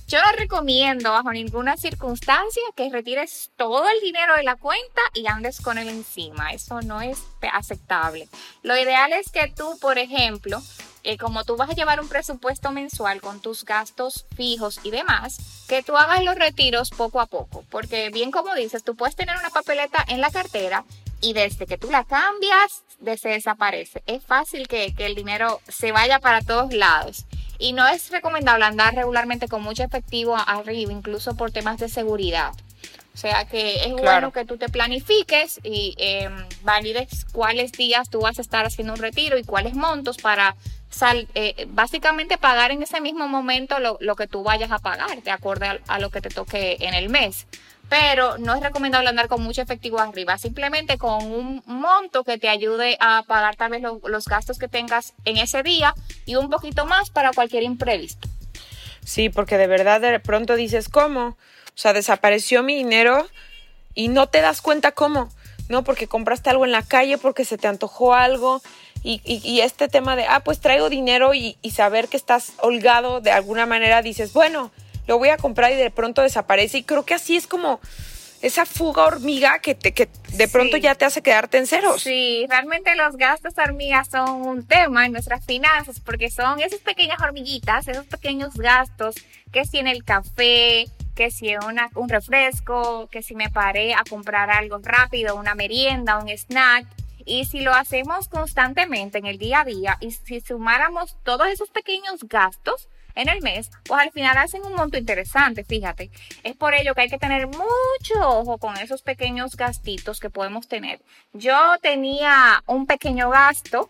[0.07, 5.27] Yo no recomiendo bajo ninguna circunstancia que retires todo el dinero de la cuenta y
[5.27, 6.53] andes con él encima.
[6.53, 8.29] Eso no es aceptable.
[8.63, 10.61] Lo ideal es que tú, por ejemplo,
[11.03, 15.65] eh, como tú vas a llevar un presupuesto mensual con tus gastos fijos y demás,
[15.67, 19.35] que tú hagas los retiros poco a poco, porque bien como dices, tú puedes tener
[19.37, 20.85] una papeleta en la cartera
[21.21, 22.83] y desde que tú la cambias,
[23.17, 24.03] se desaparece.
[24.05, 27.25] Es fácil que, que el dinero se vaya para todos lados.
[27.59, 32.51] Y no es recomendable andar regularmente con mucho efectivo arriba, incluso por temas de seguridad.
[33.13, 36.29] O sea que es bueno que tú te planifiques y eh,
[36.63, 40.55] valides cuáles días tú vas a estar haciendo un retiro y cuáles montos para
[41.33, 45.65] eh, básicamente pagar en ese mismo momento lo, que tú vayas a pagar, de acuerdo
[45.87, 47.47] a, lo que te toque en el mes.
[47.91, 52.47] Pero no es recomendable andar con mucho efectivo arriba, simplemente con un monto que te
[52.47, 55.93] ayude a pagar tal vez los gastos que tengas en ese día
[56.25, 58.29] y un poquito más para cualquier imprevisto.
[59.03, 61.21] Sí, porque de verdad de pronto dices, ¿cómo?
[61.31, 61.37] O
[61.75, 63.27] sea, desapareció mi dinero
[63.93, 65.27] y no te das cuenta cómo,
[65.67, 65.83] ¿no?
[65.83, 68.61] Porque compraste algo en la calle, porque se te antojó algo
[69.03, 73.65] y, este tema de, ah, pues traigo dinero y, saber que estás holgado de alguna
[73.65, 74.71] manera, dices, bueno,
[75.11, 76.77] lo voy a comprar y de pronto desaparece.
[76.77, 77.81] Y creo que así es como
[78.41, 82.01] esa fuga hormiga que, te, que de pronto ya te hace quedarte en ceros.
[82.01, 87.21] Sí, realmente los gastos hormigas son un tema en nuestras finanzas porque son esas pequeñas
[87.21, 89.15] hormiguitas, esos pequeños gastos
[89.51, 94.05] que si en el café, que si una, un refresco, que si me paré a
[94.09, 96.87] comprar algo rápido, una merienda, un snack,
[97.25, 101.69] y si lo hacemos constantemente en el día a día y si sumáramos todos esos
[101.69, 106.11] pequeños gastos en el mes, pues al final hacen un monto interesante, fíjate.
[106.43, 110.67] Es por ello que hay que tener mucho ojo con esos pequeños gastitos que podemos
[110.67, 111.01] tener.
[111.33, 113.89] Yo tenía un pequeño gasto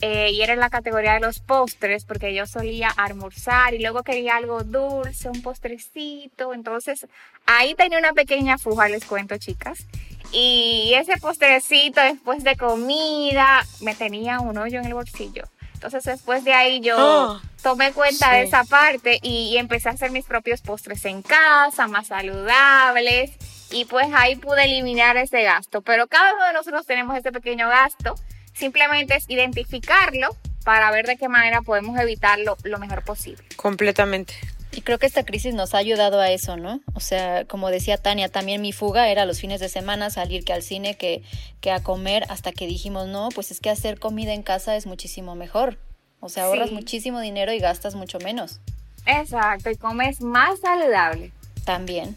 [0.00, 4.04] eh, y era en la categoría de los postres porque yo solía almorzar y luego
[4.04, 6.54] quería algo dulce, un postrecito.
[6.54, 7.06] Entonces
[7.46, 9.86] ahí tenía una pequeña fuga, les cuento chicas.
[10.32, 15.44] Y ese postrecito después de comida me tenía un hoyo en el bolsillo.
[15.78, 20.10] Entonces después de ahí yo ah, tomé cuenta de esa parte y, empecé a hacer
[20.10, 23.30] mis propios postres en casa, más saludables.
[23.70, 25.80] Y pues ahí pude eliminar ese gasto.
[25.82, 28.16] Pero cada uno de nosotros tenemos ese pequeño gasto.
[28.54, 33.44] Simplemente es identificarlo para ver de qué manera podemos evitarlo lo mejor posible.
[33.54, 34.34] Completamente.
[34.72, 36.80] Y creo que esta crisis nos ha ayudado a eso, ¿no?
[36.94, 40.52] O sea, como decía Tania, también mi fuga era los fines de semana salir que
[40.52, 41.22] al cine, que,
[41.60, 44.86] que a comer, hasta que dijimos, no, pues es que hacer comida en casa es
[44.86, 45.78] muchísimo mejor.
[46.20, 48.60] O sea, ahorras muchísimo dinero y gastas mucho menos.
[49.06, 51.32] Exacto, y comes más saludable.
[51.64, 52.16] También.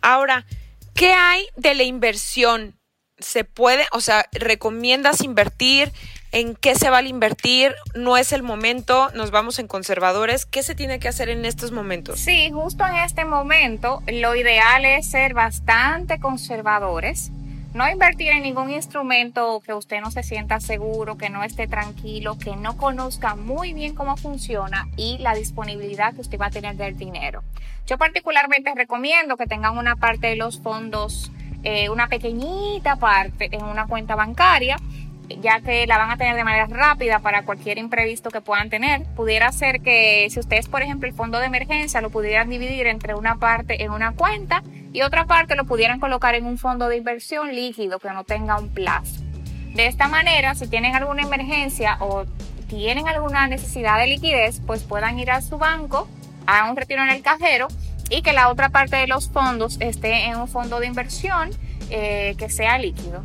[0.00, 0.46] Ahora,
[0.94, 2.76] ¿qué hay de la inversión?
[3.18, 5.92] ¿Se puede, o sea, recomiendas invertir?
[6.32, 10.62] En qué se va a invertir, no es el momento, nos vamos en conservadores, ¿qué
[10.62, 12.18] se tiene que hacer en estos momentos?
[12.18, 17.30] Sí, justo en este momento lo ideal es ser bastante conservadores
[17.74, 22.36] No invertir en ningún instrumento que usted no se sienta seguro, que no esté tranquilo,
[22.38, 26.76] que no conozca muy bien cómo funciona y la disponibilidad que usted va a tener
[26.76, 27.42] del dinero.
[27.86, 31.32] Yo particularmente recomiendo que tengan una parte de los fondos,
[31.64, 34.76] eh, una pequeñita parte en una cuenta bancaria
[35.40, 39.04] ya que la van a tener de manera rápida para cualquier imprevisto que puedan tener.
[39.16, 43.14] Pudiera ser que si ustedes, por ejemplo, el fondo de emergencia lo pudieran dividir entre
[43.14, 46.96] una parte en una cuenta y otra parte lo pudieran colocar en un fondo de
[46.96, 49.22] inversión líquido que no tenga un plazo.
[49.74, 52.26] De esta manera, si tienen alguna emergencia o
[52.68, 56.08] tienen alguna necesidad de liquidez, pues puedan ir a su banco,
[56.46, 57.68] a un retiro en el cajero
[58.10, 61.50] y que la otra parte de los fondos esté en un fondo de inversión
[61.90, 63.24] eh, que sea líquido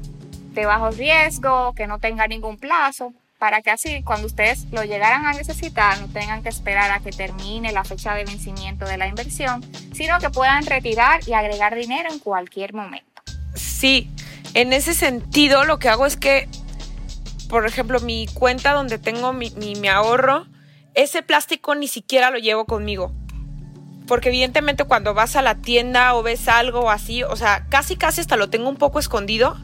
[0.57, 5.25] de bajo riesgo, que no tenga ningún plazo, para que así cuando ustedes lo llegaran
[5.25, 9.07] a necesitar no tengan que esperar a que termine la fecha de vencimiento de la
[9.07, 13.21] inversión, sino que puedan retirar y agregar dinero en cualquier momento.
[13.53, 14.09] Sí,
[14.55, 16.49] en ese sentido lo que hago es que,
[17.49, 20.47] por ejemplo, mi cuenta donde tengo mi, mi ahorro,
[20.95, 23.13] ese plástico ni siquiera lo llevo conmigo.
[24.07, 28.21] Porque evidentemente cuando vas a la tienda o ves algo así, o sea, casi casi
[28.21, 29.57] hasta lo tengo un poco escondido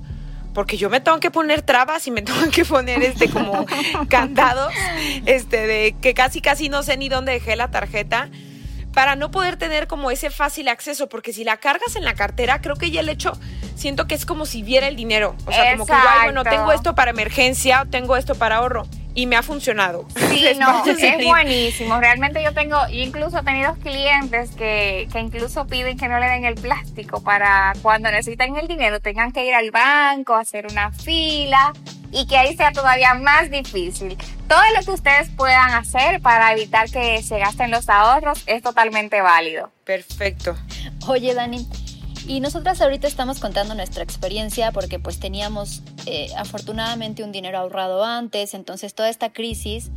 [0.53, 3.65] porque yo me tengo que poner trabas y me tengo que poner este como
[4.07, 4.73] candados,
[5.25, 8.29] este de que casi casi no sé ni dónde dejé la tarjeta
[8.93, 12.61] para no poder tener como ese fácil acceso, porque si la cargas en la cartera,
[12.61, 13.33] creo que ya el hecho,
[13.75, 15.93] siento que es como si viera el dinero, o sea, como que
[16.25, 18.85] bueno, tengo esto para emergencia o tengo esto para ahorro
[19.15, 20.06] y me ha funcionado.
[20.15, 21.99] Sí, no, es buenísimo.
[21.99, 26.45] Realmente yo tengo, incluso he tenido clientes que, que incluso piden que no le den
[26.45, 31.73] el plástico para cuando necesitan el dinero tengan que ir al banco, hacer una fila
[32.12, 34.17] y que ahí sea todavía más difícil.
[34.47, 39.21] Todo lo que ustedes puedan hacer para evitar que se gasten los ahorros es totalmente
[39.21, 39.71] válido.
[39.84, 40.56] Perfecto.
[41.08, 41.67] Oye, Dani,
[42.27, 48.03] y nosotras ahorita estamos contando nuestra experiencia porque pues teníamos eh, afortunadamente un dinero ahorrado
[48.03, 49.91] antes, entonces toda esta crisis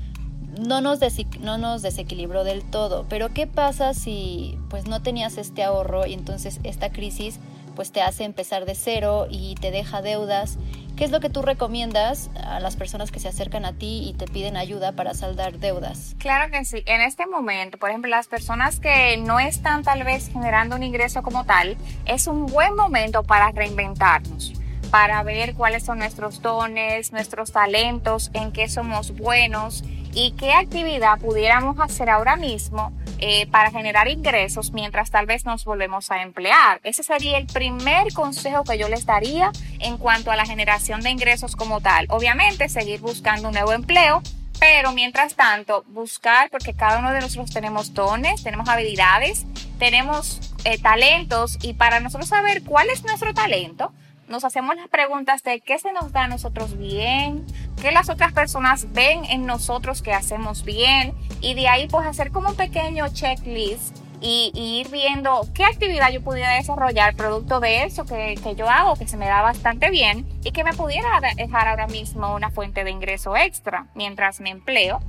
[0.58, 1.00] no nos,
[1.40, 3.06] no nos desequilibró del todo.
[3.08, 7.38] Pero ¿qué pasa si pues no tenías este ahorro y entonces esta crisis
[7.74, 10.58] pues te hace empezar de cero y te deja deudas
[10.96, 14.14] ¿Qué es lo que tú recomiendas a las personas que se acercan a ti y
[14.14, 16.16] te piden ayuda para saldar deudas?
[16.18, 16.82] Claro que sí.
[16.86, 21.22] En este momento, por ejemplo, las personas que no están tal vez generando un ingreso
[21.22, 24.54] como tal, es un buen momento para reinventarnos
[24.90, 29.82] para ver cuáles son nuestros dones, nuestros talentos, en qué somos buenos
[30.16, 35.66] y qué actividad pudiéramos hacer ahora mismo eh, para generar ingresos mientras tal vez nos
[35.66, 36.80] volvemos a emplear.
[36.84, 41.10] Ese sería el primer consejo que yo les daría en cuanto a la generación de
[41.10, 42.06] ingresos como tal.
[42.08, 44.22] Obviamente, seguir buscando un nuevo empleo,
[44.58, 49.44] pero mientras tanto, buscar, porque cada uno de nosotros tenemos dones, tenemos habilidades,
[49.78, 53.92] tenemos eh, talentos, y para nosotros saber cuál es nuestro talento,
[54.28, 57.44] nos hacemos las preguntas de qué se nos da a nosotros bien,
[57.80, 62.32] qué las otras personas ven en nosotros que hacemos bien y de ahí pues hacer
[62.32, 68.04] como un pequeño checklist y, ir viendo qué actividad yo pudiera desarrollar producto de eso
[68.06, 71.68] que, que, yo hago, que se me da bastante bien y que me pudiera dejar
[71.68, 75.00] ahora mismo una fuente de ingreso extra mientras me empleo.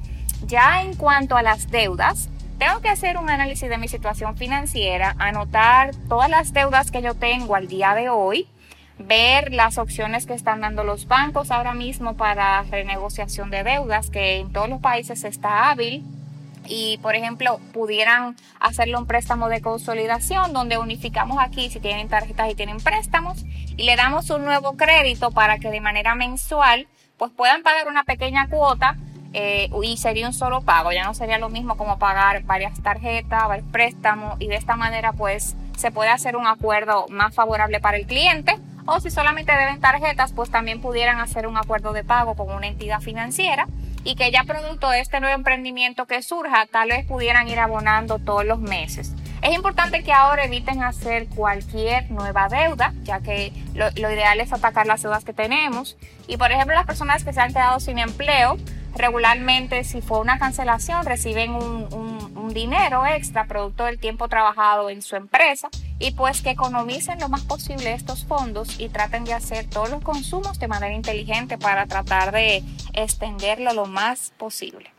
[0.45, 5.15] Ya en cuanto a las deudas, tengo que hacer un análisis de mi situación financiera,
[5.19, 8.47] anotar todas las deudas que yo tengo al día de hoy,
[8.99, 14.37] ver las opciones que están dando los bancos ahora mismo para renegociación de deudas, que
[14.37, 16.03] en todos los países está hábil.
[16.69, 22.51] Y, por ejemplo, pudieran hacerle un préstamo de consolidación donde unificamos aquí si tienen tarjetas
[22.51, 23.45] y tienen préstamos
[23.77, 28.03] y le damos un nuevo crédito para que de manera mensual pues puedan pagar una
[28.03, 28.97] pequeña cuota
[29.31, 30.91] eh, y sería un solo pago.
[30.91, 35.13] Ya no sería lo mismo como pagar varias tarjetas, varios préstamos y de esta manera
[35.13, 38.57] pues se puede hacer un acuerdo más favorable para el cliente
[38.87, 42.67] o si solamente deben tarjetas, pues también pudieran hacer un acuerdo de pago con una
[42.67, 43.67] entidad financiera
[44.03, 48.17] y que ya producto de este nuevo emprendimiento que surja, tal vez pudieran ir abonando
[48.17, 49.13] todos los meses.
[49.41, 54.87] Es importante que ahora eviten hacer cualquier nueva deuda, ya que lo, ideal es atacar
[54.87, 55.97] las deudas que tenemos.
[56.27, 58.57] Y por ejemplo, las personas que se han quedado sin empleo,
[58.95, 65.01] regularmente si fue una cancelación reciben un, un dinero extra producto del tiempo trabajado en
[65.01, 69.67] su empresa y pues que economicen lo más posible estos fondos y traten de hacer
[69.67, 74.91] todos los consumos de manera inteligente para tratar de extenderlo lo más posible.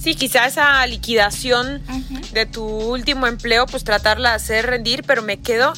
[0.00, 1.82] Sí, quizá esa liquidación
[2.32, 5.74] de tu último empleo, pues tratarla de hacer rendir, pero me quedo,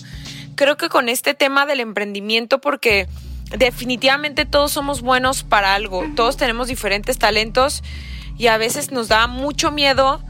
[0.54, 3.08] creo que con este tema del emprendimiento, porque
[3.50, 7.82] definitivamente todos somos buenos para algo, todos tenemos diferentes talentos
[8.38, 10.22] y a veces nos da mucho miedo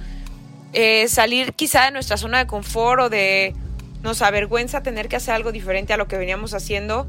[0.72, 3.54] eh, salir quizá de nuestra zona de confort o de
[4.02, 7.06] nos avergüenza tener que hacer algo diferente a lo que veníamos haciendo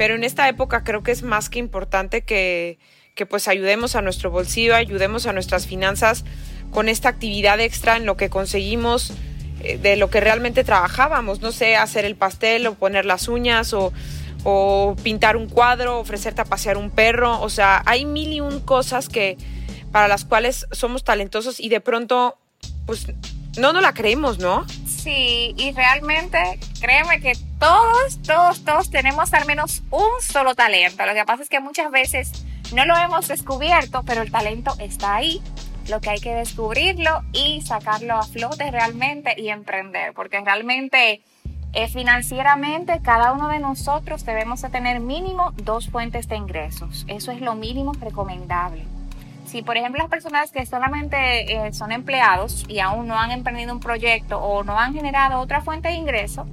[0.00, 2.78] pero en esta época creo que es más que importante que,
[3.14, 6.24] que pues ayudemos a nuestro bolsillo, ayudemos a nuestras finanzas
[6.70, 9.12] con esta actividad extra en lo que conseguimos
[9.62, 13.74] eh, de lo que realmente trabajábamos, no sé, hacer el pastel o poner las uñas
[13.74, 13.92] o,
[14.42, 18.60] o pintar un cuadro, ofrecerte a pasear un perro, o sea, hay mil y un
[18.60, 19.36] cosas que
[19.92, 22.38] para las cuales somos talentosos y de pronto
[22.86, 23.06] pues
[23.58, 24.64] no nos la creemos, ¿no?
[25.02, 31.06] Sí, y realmente créeme que todos, todos, todos tenemos al menos un solo talento.
[31.06, 35.14] Lo que pasa es que muchas veces no lo hemos descubierto, pero el talento está
[35.14, 35.40] ahí.
[35.88, 41.22] Lo que hay que descubrirlo y sacarlo a flote realmente y emprender, porque realmente
[41.72, 47.06] eh, financieramente cada uno de nosotros debemos de tener mínimo dos fuentes de ingresos.
[47.08, 48.84] Eso es lo mínimo recomendable.
[49.46, 53.72] Si, por ejemplo, las personas que solamente eh, son empleados y aún no han emprendido
[53.72, 56.46] un proyecto o no han generado otra fuente de ingreso,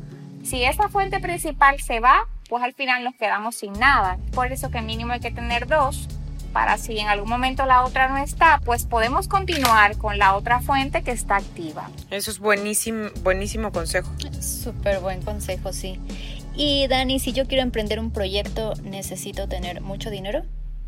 [0.43, 4.17] si esa fuente principal se va, pues al final nos quedamos sin nada.
[4.33, 6.07] Por eso que mínimo hay que tener dos
[6.53, 10.59] para si en algún momento la otra no está, pues podemos continuar con la otra
[10.61, 11.89] fuente que está activa.
[12.09, 14.11] Eso es buenísimo, buenísimo consejo.
[14.39, 15.99] Súper buen consejo, sí.
[16.55, 20.43] Y Dani, si yo quiero emprender un proyecto, ¿necesito tener mucho dinero?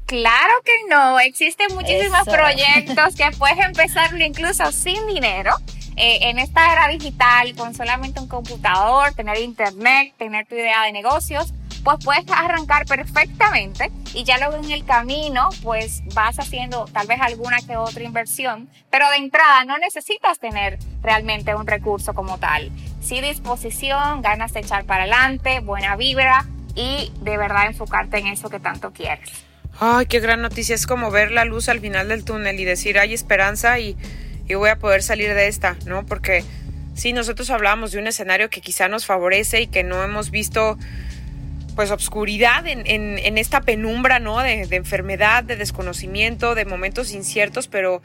[0.10, 5.52] Claro que no, existen muchísimos proyectos que puedes empezarlo incluso sin dinero.
[5.98, 10.94] Eh, en esta era digital, con solamente un computador, tener internet, tener tu idea de
[10.94, 17.06] negocios, pues puedes arrancar perfectamente y ya luego en el camino pues vas haciendo tal
[17.06, 22.40] vez alguna que otra inversión, pero de entrada no necesitas tener realmente un recurso como
[22.40, 22.72] tal.
[23.00, 28.50] Sí disposición, ganas de echar para adelante, buena vibra y de verdad enfocarte en eso
[28.50, 29.49] que tanto quieres.
[29.82, 30.76] Ay, qué gran noticia.
[30.76, 33.96] Es como ver la luz al final del túnel y decir, hay esperanza y,
[34.54, 36.06] voy a poder salir de esta, ¿no?
[36.06, 36.44] Porque
[36.96, 40.78] sí, nosotros hablamos de un escenario que quizá nos favorece y que no hemos visto
[41.76, 44.40] pues obscuridad en, esta penumbra, ¿no?
[44.40, 48.02] De, de, enfermedad, de desconocimiento, de momentos inciertos, pero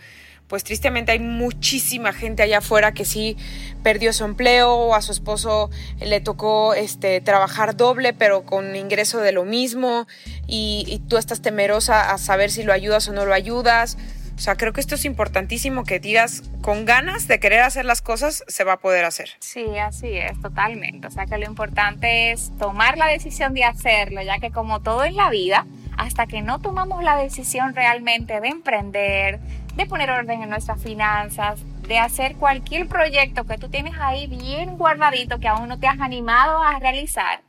[0.49, 3.37] pues tristemente hay muchísima gente allá afuera que sí
[3.83, 9.21] perdió su empleo o a su esposo le tocó este, trabajar doble pero con ingreso
[9.21, 10.07] de lo mismo
[10.47, 13.97] y, tú estás temerosa a saber si lo ayudas o no lo ayudas.
[14.37, 18.03] O sea, creo que esto es importantísimo que digas con ganas de querer hacer las
[18.03, 19.31] cosas, se va a poder hacer.
[19.39, 21.07] Sí, así es, totalmente.
[21.07, 25.05] O sea, que lo importante es tomar la decisión de hacerlo, ya que como todo
[25.05, 29.39] en la vida, hasta que no tomamos la decisión realmente de emprender,
[29.77, 34.77] de poner orden en nuestras finanzas, de hacer cualquier proyecto que tú tienes ahí bien
[34.77, 37.41] guardadito que aún no te has animado a realizar,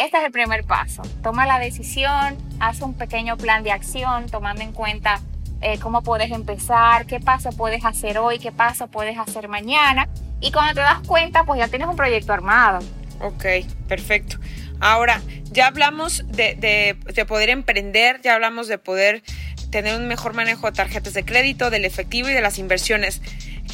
[0.00, 1.02] este es el primer paso.
[1.22, 5.20] Toma la decisión, haz un pequeño plan de acción tomando en cuenta
[5.60, 10.08] eh, cómo puedes empezar, qué paso puedes hacer hoy, qué paso puedes hacer mañana.
[10.40, 12.78] Y cuando te das cuenta, pues ya tienes un proyecto armado.
[13.20, 13.44] Ok,
[13.86, 14.38] perfecto.
[14.80, 19.22] Ahora, ya hablamos de, de, de poder emprender, ya hablamos de poder
[19.70, 23.20] tener un mejor manejo de tarjetas de crédito, del efectivo y de las inversiones.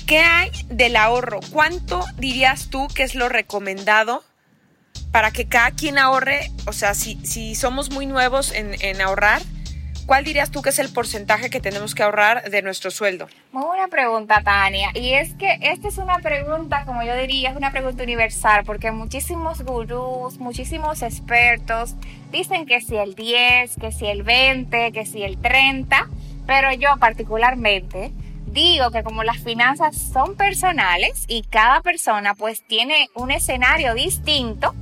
[0.07, 1.39] ¿Qué hay del ahorro?
[1.53, 4.25] ¿Cuánto dirías tú que es lo recomendado
[5.13, 6.51] para que cada quien ahorre?
[6.67, 9.43] O sea, si, si somos muy nuevos en, en ahorrar,
[10.07, 13.27] ¿Cuál dirías tú que es el porcentaje que tenemos que ahorrar de nuestro sueldo?
[13.51, 14.91] Muy buena pregunta, Tania.
[14.95, 18.93] Y es que esta es una pregunta, como yo diría, es una pregunta universal, porque
[18.93, 21.97] muchísimos gurús, muchísimos expertos
[22.31, 26.09] dicen que si el 10, que si el 20, que si el 30,
[26.47, 28.13] pero yo particularmente
[28.47, 34.73] digo que como las finanzas son personales y cada persona pues tiene un escenario distinto,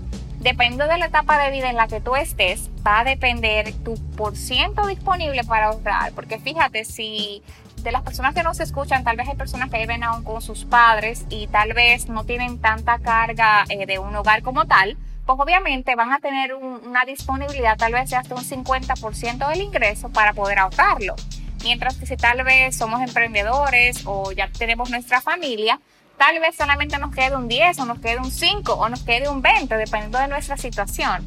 [0.44, 3.94] Dependiendo de la etapa de vida en la que tú estés, va a depender tu
[4.14, 6.12] por ciento disponible para ahorrar.
[6.12, 7.42] Porque fíjate, si
[7.78, 10.66] de las personas que nos escuchan, tal vez hay personas que viven aún con sus
[10.66, 15.40] padres y tal vez no tienen tanta carga eh, de un hogar como tal, pues
[15.40, 20.58] obviamente van a tener una disponibilidad tal vez hasta un 50% del ingreso para poder
[20.58, 21.16] ahorrarlo.
[21.62, 25.80] Mientras que si tal vez somos emprendedores o ya tenemos nuestra familia,
[26.18, 29.28] tal vez solamente nos quede un 10 o nos quede un 5 o nos quede
[29.28, 31.26] un 20, dependiendo de nuestra situación.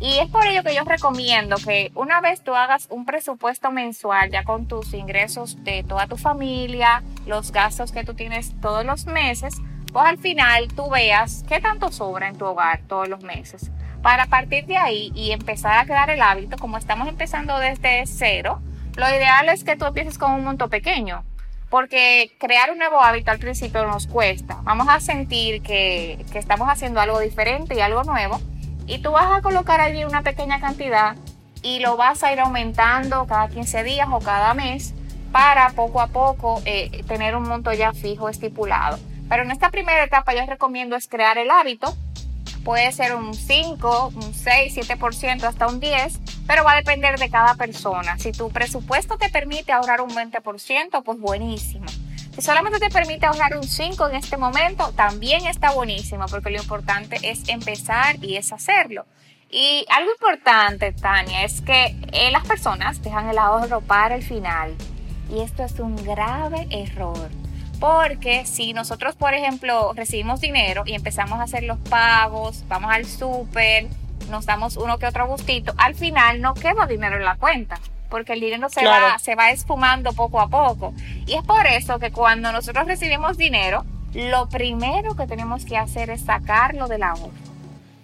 [0.00, 4.30] Y es por ello que yo recomiendo que una vez tú hagas un presupuesto mensual
[4.30, 9.06] ya con tus ingresos de toda tu familia, los gastos que tú tienes todos los
[9.06, 9.54] meses,
[9.92, 13.70] pues al final tú veas qué tanto sobra en tu hogar todos los meses.
[14.02, 18.60] Para partir de ahí y empezar a crear el hábito, como estamos empezando desde cero,
[18.96, 21.24] lo ideal es que tú empieces con un monto pequeño
[21.74, 24.60] porque crear un nuevo hábito al principio nos cuesta.
[24.62, 28.40] Vamos a sentir que, que, estamos haciendo algo diferente y algo nuevo
[28.86, 31.16] y tú vas a colocar allí una pequeña cantidad
[31.62, 34.94] y lo vas a ir aumentando cada 15 días o cada mes
[35.32, 38.96] para poco a poco eh, tener un monto ya fijo estipulado.
[39.28, 41.92] Pero en esta primera etapa yo recomiendo es crear el hábito
[42.64, 47.30] puede ser un 5, un 6, 7%, hasta un 10%, pero va a depender de
[47.30, 48.18] cada persona.
[48.18, 51.86] Si tu presupuesto te permite ahorrar un 20%, pues buenísimo.
[52.34, 56.58] Si solamente te permite ahorrar un 5 en este momento, también está buenísimo, porque lo
[56.58, 59.06] importante es empezar y es hacerlo.
[59.50, 64.74] Y algo importante, Tania, es que eh, las personas dejan el ahorro para el final.
[65.30, 67.30] Y esto es un grave error.
[67.80, 73.04] Porque si nosotros, por ejemplo, recibimos dinero y empezamos a hacer los pagos, vamos al
[73.06, 73.88] súper,
[74.30, 77.78] nos damos uno que otro gustito, al final no queda dinero en la cuenta
[78.14, 80.94] porque el dinero se, va, se va esfumando poco a poco.
[81.26, 86.10] Y es por eso que cuando nosotros recibimos dinero, lo primero que tenemos que hacer
[86.10, 87.32] es sacarlo del ahorro.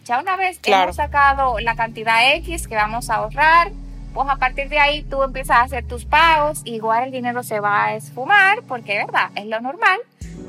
[0.05, 3.71] Ya una vez que hemos sacado la cantidad X que vamos a ahorrar,
[4.15, 7.61] pues a partir de ahí tú empiezas a hacer tus pagos, igual el dinero se
[7.61, 10.01] va a esfumar, porque verdad, es lo normal,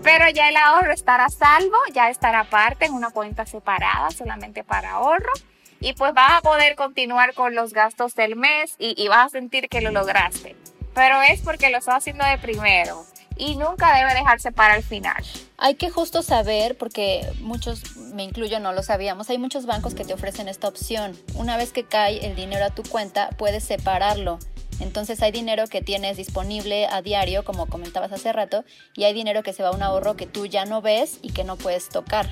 [0.04, 4.92] pero ya el ahorro estará salvo, ya estará aparte en una cuenta separada solamente para
[4.92, 5.32] ahorro
[5.80, 9.30] y pues vas a poder continuar con los gastos del mes y, y vas a
[9.30, 10.56] sentir que lo lograste.
[10.94, 13.06] Pero es porque lo estás haciendo de primero
[13.42, 15.24] y nunca debe dejarse para el final.
[15.58, 20.06] Hay que justo saber, porque muchos, me incluyo, no lo sabíamos, hay muchos bancos que
[20.06, 21.18] te ofrecen esta opción.
[21.34, 24.38] Una vez que cae el dinero a tu cuenta, puedes separarlo.
[24.80, 28.64] Entonces hay dinero que tienes disponible a diario, como comentabas hace rato,
[28.96, 31.32] y hay dinero que se va a un ahorro que tú ya no ves y
[31.32, 32.32] que no puedes tocar.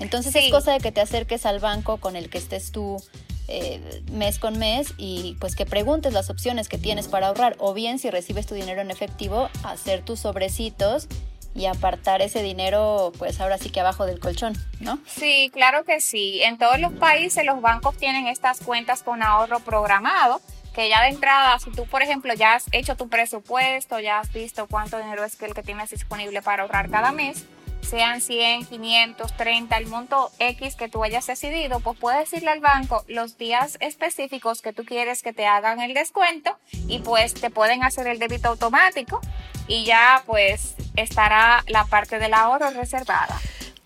[0.00, 3.00] Entonces es cosa de que te acerques al banco con el que estés tú
[3.48, 7.74] eh, mes con mes y pues que preguntes las opciones que tienes para ahorrar o
[7.74, 11.08] bien si recibes tu dinero en efectivo, hacer tus sobrecitos
[11.54, 14.98] y apartar ese dinero pues ahora sí que abajo del colchón, ¿no?
[15.06, 16.42] Sí, claro que sí.
[16.42, 20.40] En todos los países los bancos tienen estas cuentas con ahorro programado
[20.72, 24.32] que ya de entrada, si tú, por ejemplo, ya has hecho tu presupuesto, ya has
[24.32, 27.44] visto cuánto dinero es el que tienes disponible para ahorrar cada mes,
[27.82, 32.60] sean 100, 500, 30, el monto X que tú hayas decidido, pues puedes decirle al
[32.60, 36.56] banco los días específicos que tú quieres que te hagan el descuento
[36.88, 39.20] y pues te pueden hacer el débito automático
[39.66, 43.38] y ya pues estará la parte del ahorro reservada.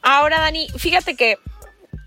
[0.03, 1.39] Ahora, Dani, fíjate que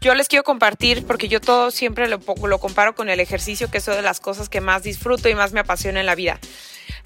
[0.01, 3.79] yo les quiero compartir, porque yo todo siempre lo, lo comparo con el ejercicio, que
[3.79, 6.39] es una de las cosas que más disfruto y más me apasiona en la vida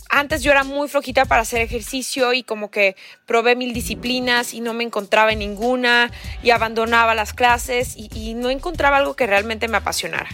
[0.09, 2.95] antes yo era muy flojita para hacer ejercicio y como que
[3.25, 6.11] probé mil disciplinas y no me encontraba en ninguna
[6.43, 10.29] y abandonaba las clases y, no encontraba algo que realmente me apasionara.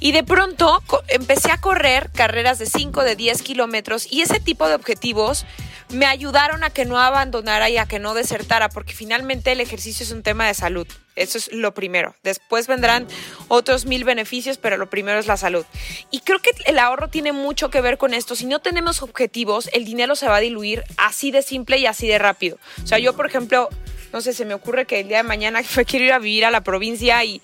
[0.00, 4.68] Y de pronto empecé a correr carreras de 5, de 10 kilómetros y ese tipo
[4.68, 5.46] de objetivos
[5.88, 10.04] me ayudaron a que no abandonara y a que no desertara, porque finalmente el ejercicio
[10.04, 10.86] es un tema de salud.
[11.16, 12.14] Eso es lo primero.
[12.22, 13.06] Después vendrán
[13.48, 15.64] otros mil beneficios, pero lo primero es la salud.
[16.10, 18.36] Y creo que el ahorro tiene mucho que ver con esto.
[18.36, 22.06] Si no tenemos objetivos, el dinero se va a diluir así de simple y así
[22.06, 22.58] de rápido.
[22.84, 23.70] O sea, yo, por ejemplo,
[24.12, 26.50] no sé, se me ocurre que el día de mañana quiero ir a vivir a
[26.50, 27.40] la provincia y,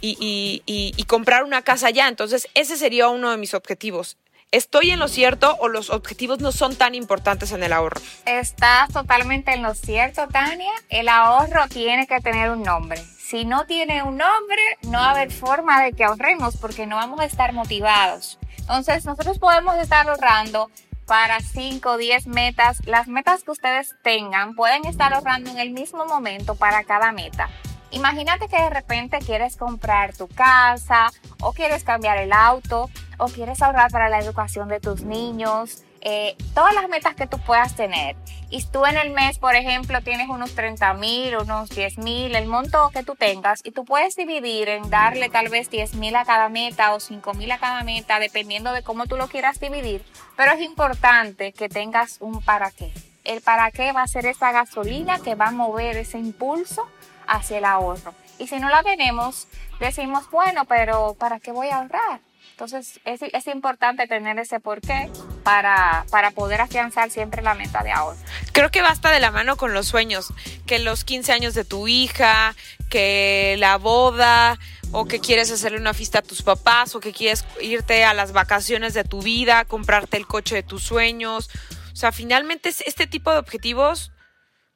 [0.00, 2.08] y, comprar una casa allá.
[2.08, 4.16] Entonces, ese sería uno de mis objetivos.
[4.52, 7.98] ¿Estoy en lo cierto o los objetivos no son tan importantes en el ahorro?
[8.26, 10.70] Estás totalmente en lo cierto, Tania.
[10.90, 13.02] El ahorro tiene que tener un nombre.
[13.18, 16.96] Si no tiene un nombre, no va a haber forma de que ahorremos porque no
[16.96, 18.38] vamos a estar motivados.
[18.58, 20.70] Entonces, nosotros podemos estar ahorrando
[21.06, 22.76] para 5 o 10 metas.
[22.84, 27.48] Las metas que ustedes tengan pueden estar ahorrando en el mismo momento para cada meta.
[27.92, 32.88] Imagínate que de repente quieres comprar tu casa o quieres cambiar el auto
[33.18, 37.38] o quieres ahorrar para la educación de tus niños, eh, todas las metas que tú
[37.38, 38.16] puedas tener.
[38.50, 42.46] Y tú en el mes, por ejemplo, tienes unos 30 mil, unos 10 mil, el
[42.46, 46.24] monto que tú tengas, y tú puedes dividir en darle tal vez 10 mil a
[46.24, 50.04] cada meta o 5 mil a cada meta, dependiendo de cómo tú lo quieras dividir.
[50.36, 52.92] Pero es importante que tengas un para qué.
[53.24, 56.88] El para qué va a ser esa gasolina que va a mover ese impulso
[57.26, 58.14] hacia el ahorro.
[58.38, 59.46] Y si no la tenemos,
[59.80, 62.20] decimos, bueno, pero ¿para qué voy a ahorrar?
[62.52, 65.10] Entonces es, es importante tener ese porqué
[65.42, 68.18] para, para poder afianzar siempre la meta de ahorro.
[68.52, 70.32] Creo que basta de la mano con los sueños,
[70.66, 72.54] que los 15 años de tu hija,
[72.90, 74.58] que la boda,
[74.92, 78.32] o que quieres hacerle una fiesta a tus papás, o que quieres irte a las
[78.32, 81.50] vacaciones de tu vida, comprarte el coche de tus sueños.
[81.92, 84.11] O sea, finalmente este tipo de objetivos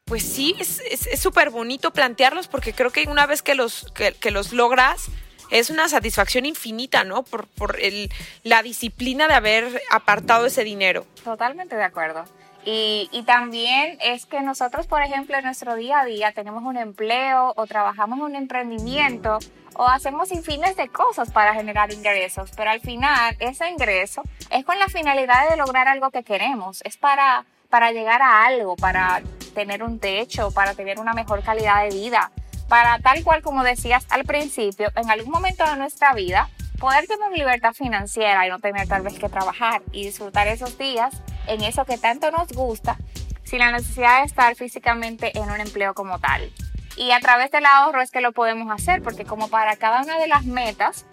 [0.06, 4.52] pues sí, es súper bonito plantearlos porque creo que una vez que los, que, los
[4.52, 5.08] logras,
[5.50, 7.24] es una satisfacción infinita, ¿no?
[7.24, 8.12] Por, por el,
[8.44, 11.06] la disciplina de haber apartado ese dinero.
[11.24, 12.24] Totalmente de acuerdo.
[12.64, 16.76] Y, y, también es que nosotros, por ejemplo, en nuestro día a día tenemos un
[16.76, 19.38] empleo o trabajamos en un emprendimiento
[19.76, 24.78] o hacemos infines de cosas para generar ingresos, pero al final ese ingreso es con
[24.78, 29.22] la finalidad de lograr algo que queremos, es para, para llegar a algo, para
[29.54, 32.30] tener un techo, para tener una mejor calidad de vida,
[32.68, 36.48] para tal cual como decías al principio, en algún momento de nuestra vida,
[36.78, 41.14] poder tener libertad financiera y no tener tal vez que trabajar y disfrutar esos días
[41.46, 42.96] en eso que tanto nos gusta
[43.44, 46.50] sin la necesidad de estar físicamente en un empleo como tal.
[46.96, 50.18] Y a través del ahorro es que lo podemos hacer, porque como para cada una
[50.18, 51.06] de las metas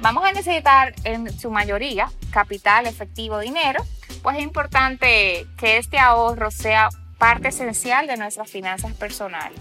[0.00, 3.82] vamos a necesitar en su mayoría capital, efectivo, dinero,
[4.22, 9.60] pues es importante que este ahorro sea parte esencial de nuestras finanzas personales.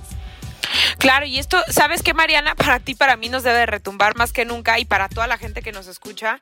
[0.98, 2.56] Claro, y esto, ¿sabes qué, Mariana?
[2.56, 5.62] Para ti, para mí nos debe retumbar más que nunca y para toda la gente
[5.62, 6.40] que nos escucha,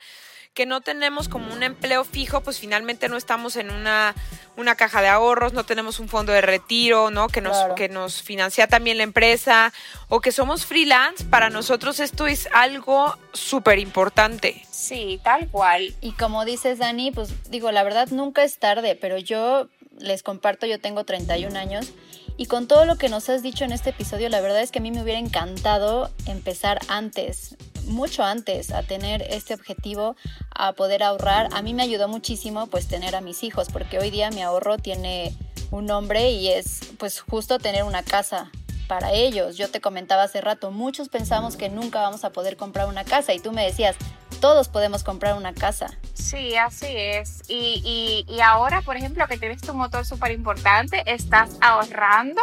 [0.58, 4.16] que no tenemos como un empleo fijo, pues finalmente no estamos en una,
[4.55, 7.28] una caja de ahorros, no tenemos un fondo de retiro, ¿no?
[7.28, 9.72] Que nos, que nos financia también la empresa,
[10.10, 14.66] o que somos freelance, para nosotros esto es algo súper importante.
[14.72, 15.93] Sí, tal cual.
[16.01, 19.68] Y como dices, Dani, pues digo, la verdad nunca es tarde, pero yo
[19.99, 21.93] les comparto, yo tengo 31 años
[22.36, 24.80] y con todo lo que nos has dicho en este episodio, la verdad es que
[24.80, 27.55] a mí me hubiera encantado empezar antes,
[27.88, 30.16] mucho antes, a tener este objetivo,
[30.54, 31.50] a poder ahorrar.
[31.54, 34.78] A mí me ayudó muchísimo pues tener a mis hijos, porque hoy día mi ahorro
[34.78, 35.36] tiene
[35.72, 38.52] un nombre y es pues justo tener una casa
[38.88, 39.58] para ellos.
[39.58, 43.34] Yo te comentaba hace rato, muchos pensamos que nunca vamos a poder comprar una casa
[43.34, 43.96] y tú me decías,
[44.40, 45.98] todos podemos comprar una casa.
[46.14, 47.42] Sí, así es.
[47.48, 47.82] Y,
[48.28, 52.42] y, y ahora, por ejemplo, que tienes tu motor súper importante, estás ahorrando.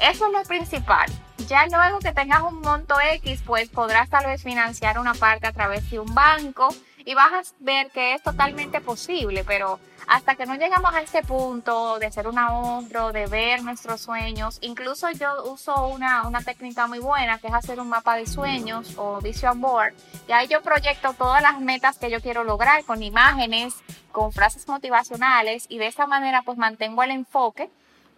[0.00, 1.10] Eso es lo principal.
[1.48, 5.52] Ya luego que tengas un monto X, pues podrás tal vez financiar una parte a
[5.52, 6.68] través de un banco
[7.04, 11.22] y vas a ver que es totalmente posible, pero hasta que no llegamos a ese
[11.22, 16.86] punto de hacer un ahorro, de ver nuestros sueños, incluso yo uso una, una técnica
[16.86, 19.92] muy buena que es hacer un mapa de sueños o vision board,
[20.26, 23.74] y ahí yo proyecto todas las metas que yo quiero lograr con imágenes,
[24.12, 27.68] con frases motivacionales y de esa manera pues mantengo el enfoque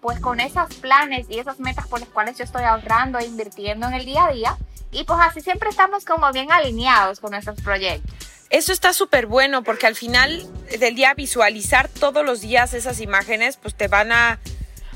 [0.07, 3.88] pues con esos planes y esas metas por las cuales yo estoy ahorrando e invirtiendo
[3.88, 4.57] en el día a día
[4.92, 8.14] y pues así siempre estamos como bien alineados con nuestros proyectos.
[8.48, 10.48] Eso está súper bueno porque al final
[10.78, 14.38] del día visualizar todos los días esas imágenes pues te van a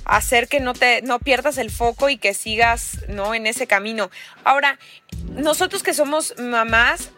[0.05, 4.13] hacer que no te no pierdas el foco y que sigas no en ese camino.
[4.45, 4.79] Ahora,
[5.33, 7.11] nosotros que somos mamás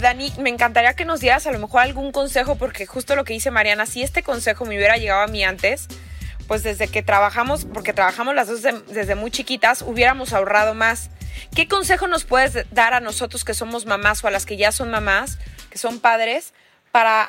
[0.00, 3.34] Dani, me encantaría que nos dieras a lo mejor algún consejo, porque justo lo que
[3.34, 5.88] dice Mariana, si este consejo me hubiera llegado a mí antes,
[6.46, 11.10] pues desde que trabajamos, porque trabajamos las dos desde muy chiquitas, hubiéramos ahorrado más.
[11.54, 14.72] ¿Qué consejo nos puedes dar a nosotros que somos mamás o a las que ya
[14.72, 15.38] son mamás,
[15.70, 16.52] que son padres,
[16.90, 17.28] para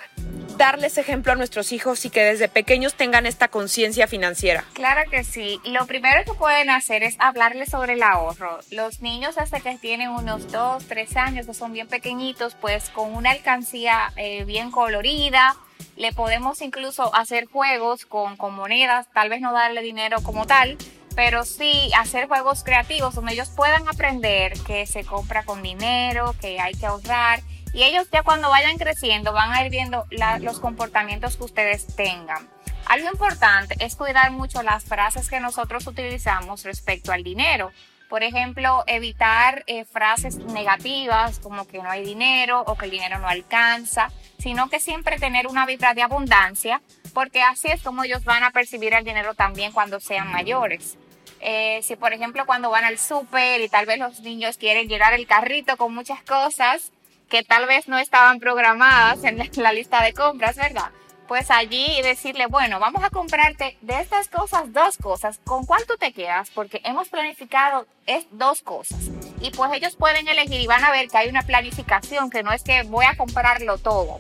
[0.58, 4.64] darles ejemplo a nuestros hijos y que desde pequeños tengan esta conciencia financiera?
[4.74, 5.60] Claro que sí.
[5.66, 8.60] Lo primero que pueden hacer es hablarles sobre el ahorro.
[8.72, 13.14] Los niños hasta que tienen unos 2, 3 años, que son bien pequeñitos, pues con
[13.16, 15.56] una alcancía eh, bien colorida,
[15.96, 20.78] le podemos incluso hacer juegos con, con monedas, tal vez no darle dinero como tal,
[21.16, 26.60] pero sí hacer juegos creativos donde ellos puedan aprender que se compra con dinero, que
[26.60, 27.42] hay que ahorrar.
[27.74, 30.06] Y ellos ya cuando vayan creciendo van a ir viendo
[30.42, 32.50] los comportamientos que ustedes tengan.
[32.86, 37.72] Algo importante es cuidar mucho las frases que nosotros utilizamos respecto al dinero.
[38.10, 43.20] Por ejemplo, evitar eh, frases negativas como que no hay dinero o que el dinero
[43.20, 46.82] no alcanza, sino que siempre tener una vibra de abundancia,
[47.14, 50.98] porque así es como ellos van a percibir el dinero también cuando sean mayores.
[51.42, 55.14] Eh, si por ejemplo cuando van al súper y tal vez los niños quieren llenar
[55.14, 56.92] el carrito con muchas cosas
[57.30, 60.92] que tal vez no estaban programadas en la lista de compras, ¿verdad?
[61.28, 65.98] Pues allí decirle, bueno, vamos a comprarte de estas cosas dos cosas, ¿con cuál tú
[65.98, 66.50] te quedas?
[66.52, 69.00] Porque hemos planificado es dos cosas.
[69.42, 72.52] Y pues ellos pueden elegir y van a ver que hay una planificación, que no
[72.52, 74.20] es que voy a comprarlo todo.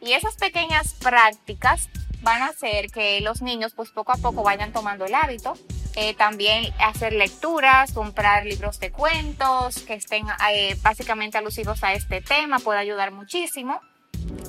[0.00, 1.88] Y esas pequeñas prácticas
[2.22, 5.54] van a hacer que los niños pues poco a poco vayan tomando el hábito.
[5.96, 12.20] Eh, también hacer lecturas, comprar libros de cuentos que estén eh, básicamente alusivos a este
[12.20, 13.80] tema puede ayudar muchísimo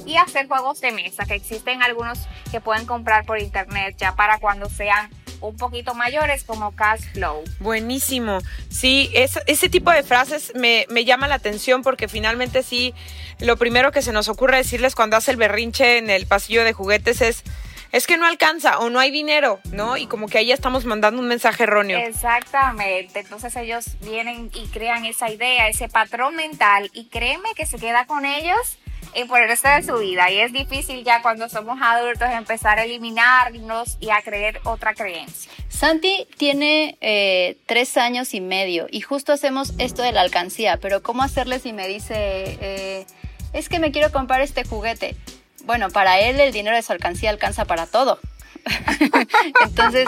[0.05, 2.19] y hacer juegos de mesa, que existen algunos
[2.51, 5.09] que pueden comprar por internet ya para cuando sean
[5.41, 7.43] un poquito mayores como cash flow.
[7.59, 8.39] Buenísimo.
[8.69, 12.93] Sí, ese tipo de frases me, me, llama la atención porque finalmente sí,
[13.39, 16.73] lo primero que se nos ocurre decirles cuando hace el berrinche en el pasillo de
[16.73, 17.43] juguetes es...
[17.91, 19.97] Es que no alcanza o no hay dinero, ¿no?
[19.97, 21.97] Y como que ahí ya estamos mandando un mensaje erróneo.
[21.97, 23.21] Exactamente.
[23.21, 28.05] Entonces ellos vienen y crean esa idea, ese patrón mental y créeme que se queda
[28.05, 28.77] con ellos
[29.15, 30.29] y por el resto de su vida.
[30.31, 35.51] Y es difícil ya cuando somos adultos empezar a eliminarnos y a creer otra creencia.
[35.69, 41.01] Santi tiene eh, tres años y medio y justo hacemos esto de la alcancía, pero
[41.01, 43.05] ¿cómo hacerle si me dice, eh,
[43.53, 45.15] es que me quiero comprar este juguete?
[45.65, 48.19] Bueno, para él el dinero de su alcancía alcanza para todo.
[49.65, 50.07] Entonces,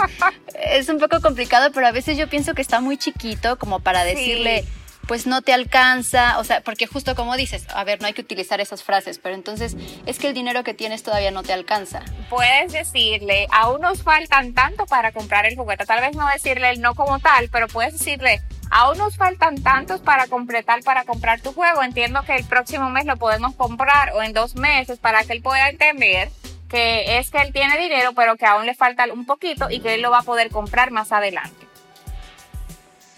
[0.63, 4.03] es un poco complicado, pero a veces yo pienso que está muy chiquito como para
[4.03, 4.09] Sí.
[4.15, 4.65] decirle,
[5.07, 8.21] pues no te alcanza, o sea, porque justo como dices, a ver, no hay que
[8.21, 9.75] utilizar esas frases, pero entonces
[10.05, 12.01] es que el dinero que tienes todavía no te alcanza.
[12.29, 15.85] Puedes decirle, aún nos faltan tanto para comprar el juguete.
[15.85, 20.01] Tal vez no decirle el no como tal, pero puedes decirle, aún nos faltan tantos
[20.01, 21.83] para completar, para comprar tu juego.
[21.83, 25.41] Entiendo que el próximo mes lo podemos comprar o en dos meses para que él
[25.41, 26.29] pueda entender
[26.69, 29.95] que es que él tiene dinero, pero que aún le falta un poquito y que
[29.95, 31.70] él lo va a poder comprar más adelante.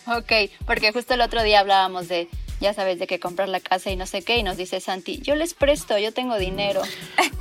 [0.07, 0.31] Ok,
[0.65, 2.27] porque justo el otro día hablábamos de,
[2.59, 5.19] ya sabes, de que comprar la casa y no sé qué, y nos dice Santi,
[5.21, 6.81] yo les presto, yo tengo dinero.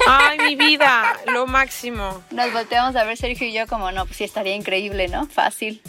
[0.06, 2.22] Ay, mi vida, lo máximo.
[2.30, 5.26] Nos volteamos a ver Sergio y yo como, no, pues sí estaría increíble, ¿no?
[5.26, 5.82] Fácil.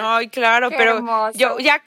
[0.00, 1.36] Ay, claro, Qué pero hermoso.
[1.36, 1.82] yo ya,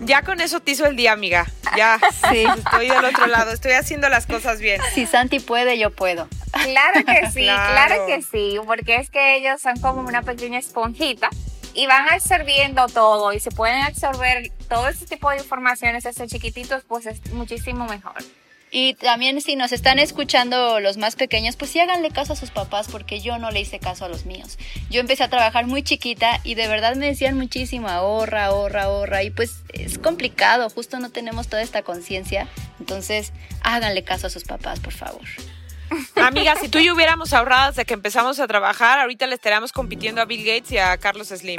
[0.00, 1.46] ya con eso te hizo el día, amiga.
[1.76, 1.98] Ya,
[2.30, 2.44] Sí.
[2.44, 4.80] estoy del otro lado, estoy haciendo las cosas bien.
[4.94, 6.28] Si Santi puede, yo puedo.
[6.64, 7.72] Claro que sí, Claro.
[7.94, 8.06] claro.
[8.06, 11.30] que sí, porque es que ellos son como una pequeña esponjita
[11.74, 16.84] y van absorbiendo todo y se pueden absorber todo ese tipo de informaciones desde chiquititos,
[16.86, 18.16] pues es muchísimo mejor.
[18.72, 22.52] Y también si nos están escuchando los más pequeños, pues sí háganle caso a sus
[22.52, 24.58] papás porque yo no le hice caso a los míos.
[24.90, 29.24] Yo empecé a trabajar muy chiquita y de verdad me decían muchísimo, ahorra, ahorra, ahorra.
[29.24, 32.46] Y pues es complicado, justo no tenemos toda esta conciencia.
[32.78, 35.22] Entonces háganle caso a sus papás, por favor.
[36.16, 39.72] Amiga, si tú y yo hubiéramos ahorrado desde que empezamos a trabajar, ahorita le estaríamos
[39.72, 41.58] compitiendo a Bill Gates y a Carlos Slim.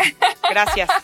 [0.50, 0.90] Gracias.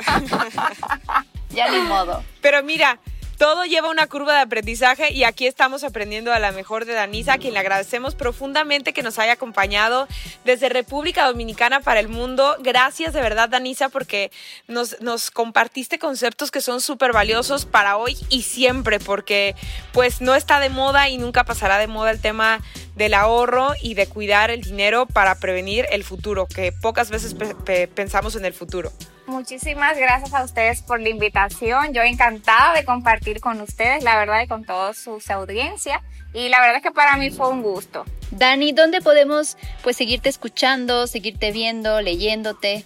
[1.49, 2.23] Ya ni modo.
[2.41, 2.99] Pero mira,
[3.37, 7.33] todo lleva una curva de aprendizaje y aquí estamos aprendiendo a la mejor de Danisa,
[7.33, 10.07] a quien le agradecemos profundamente que nos haya acompañado
[10.43, 12.55] desde República Dominicana para el mundo.
[12.61, 14.31] Gracias de verdad, Danisa, porque
[14.67, 14.95] nos,
[15.31, 19.55] compartiste conceptos que son súper valiosos para hoy y siempre, porque
[19.91, 22.59] pues no está de moda y nunca pasará de moda el tema
[22.95, 27.53] del ahorro y de cuidar el dinero para prevenir el futuro, que pocas veces pe-
[27.53, 28.91] pe- pensamos en el futuro.
[29.27, 31.93] Muchísimas gracias a ustedes por la invitación.
[31.93, 36.01] Yo encantada de compartir con ustedes, la verdad, y con toda su audiencia.
[36.33, 38.05] Y la verdad es que para mí fue un gusto.
[38.31, 42.85] Dani, ¿dónde podemos pues seguirte escuchando, seguirte viendo, leyéndote?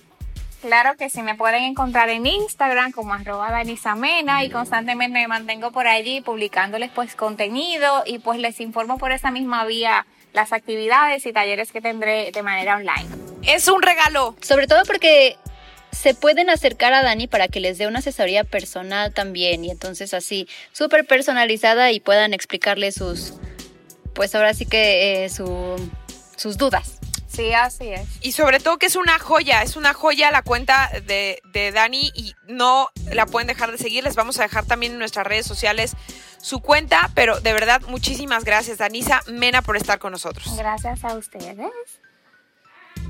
[0.61, 5.71] Claro que sí, me pueden encontrar en Instagram como arroba danisamena y constantemente me mantengo
[5.71, 11.25] por allí publicándoles pues contenido y pues les informo por esa misma vía las actividades
[11.25, 13.07] y talleres que tendré de manera online.
[13.43, 14.35] Es un regalo.
[14.41, 15.37] Sobre todo porque
[15.91, 20.13] se pueden acercar a Dani para que les dé una asesoría personal también y entonces
[20.13, 23.33] así súper personalizada y puedan explicarle sus,
[24.13, 25.89] pues ahora sí que eh, su-
[26.37, 26.97] sus dudas.
[27.27, 28.01] Sí, así es.
[28.21, 32.11] Y sobre todo que es una joya, es una joya la cuenta de, de Dani
[32.13, 34.03] y no la pueden dejar de seguir.
[34.03, 35.93] Les vamos a dejar también en nuestras redes sociales
[36.41, 40.57] su cuenta, pero de verdad muchísimas gracias Danisa Mena por estar con nosotros.
[40.57, 41.55] Gracias a ustedes.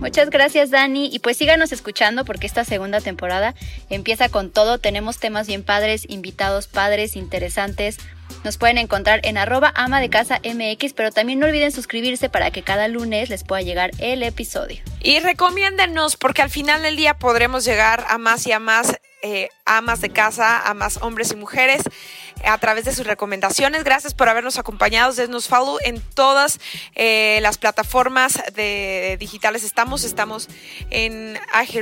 [0.02, 3.54] Muchas gracias Dani y pues síganos escuchando porque esta segunda temporada
[3.92, 8.00] empieza con todo, tenemos temas bien padres, invitados padres, interesantes.
[8.44, 12.50] Nos pueden encontrar en arroba ama de casa MX, pero también no olviden suscribirse para
[12.50, 14.82] que cada lunes les pueda llegar el episodio.
[15.04, 19.50] Y recomiéndenos porque al final del día podremos llegar a más y a más eh,
[19.66, 21.84] amas de casa, a más hombres y mujeres
[22.46, 23.84] a través de sus recomendaciones.
[23.84, 25.14] Gracias por habernos acompañado.
[25.14, 26.60] Denos follow en todas
[26.96, 29.64] eh, las plataformas de, digitales.
[29.64, 30.48] Estamos, estamos
[30.90, 31.38] en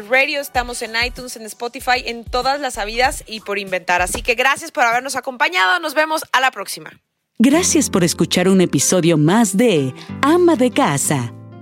[0.10, 4.02] Radio, estamos en iTunes, en Spotify, en todas las habidas y por inventar.
[4.02, 5.80] Así que gracias por habernos acompañado.
[5.80, 6.92] Nos vemos a la próxima.
[7.42, 11.34] Gracias por escuchar un episodio más de Ama de Casa,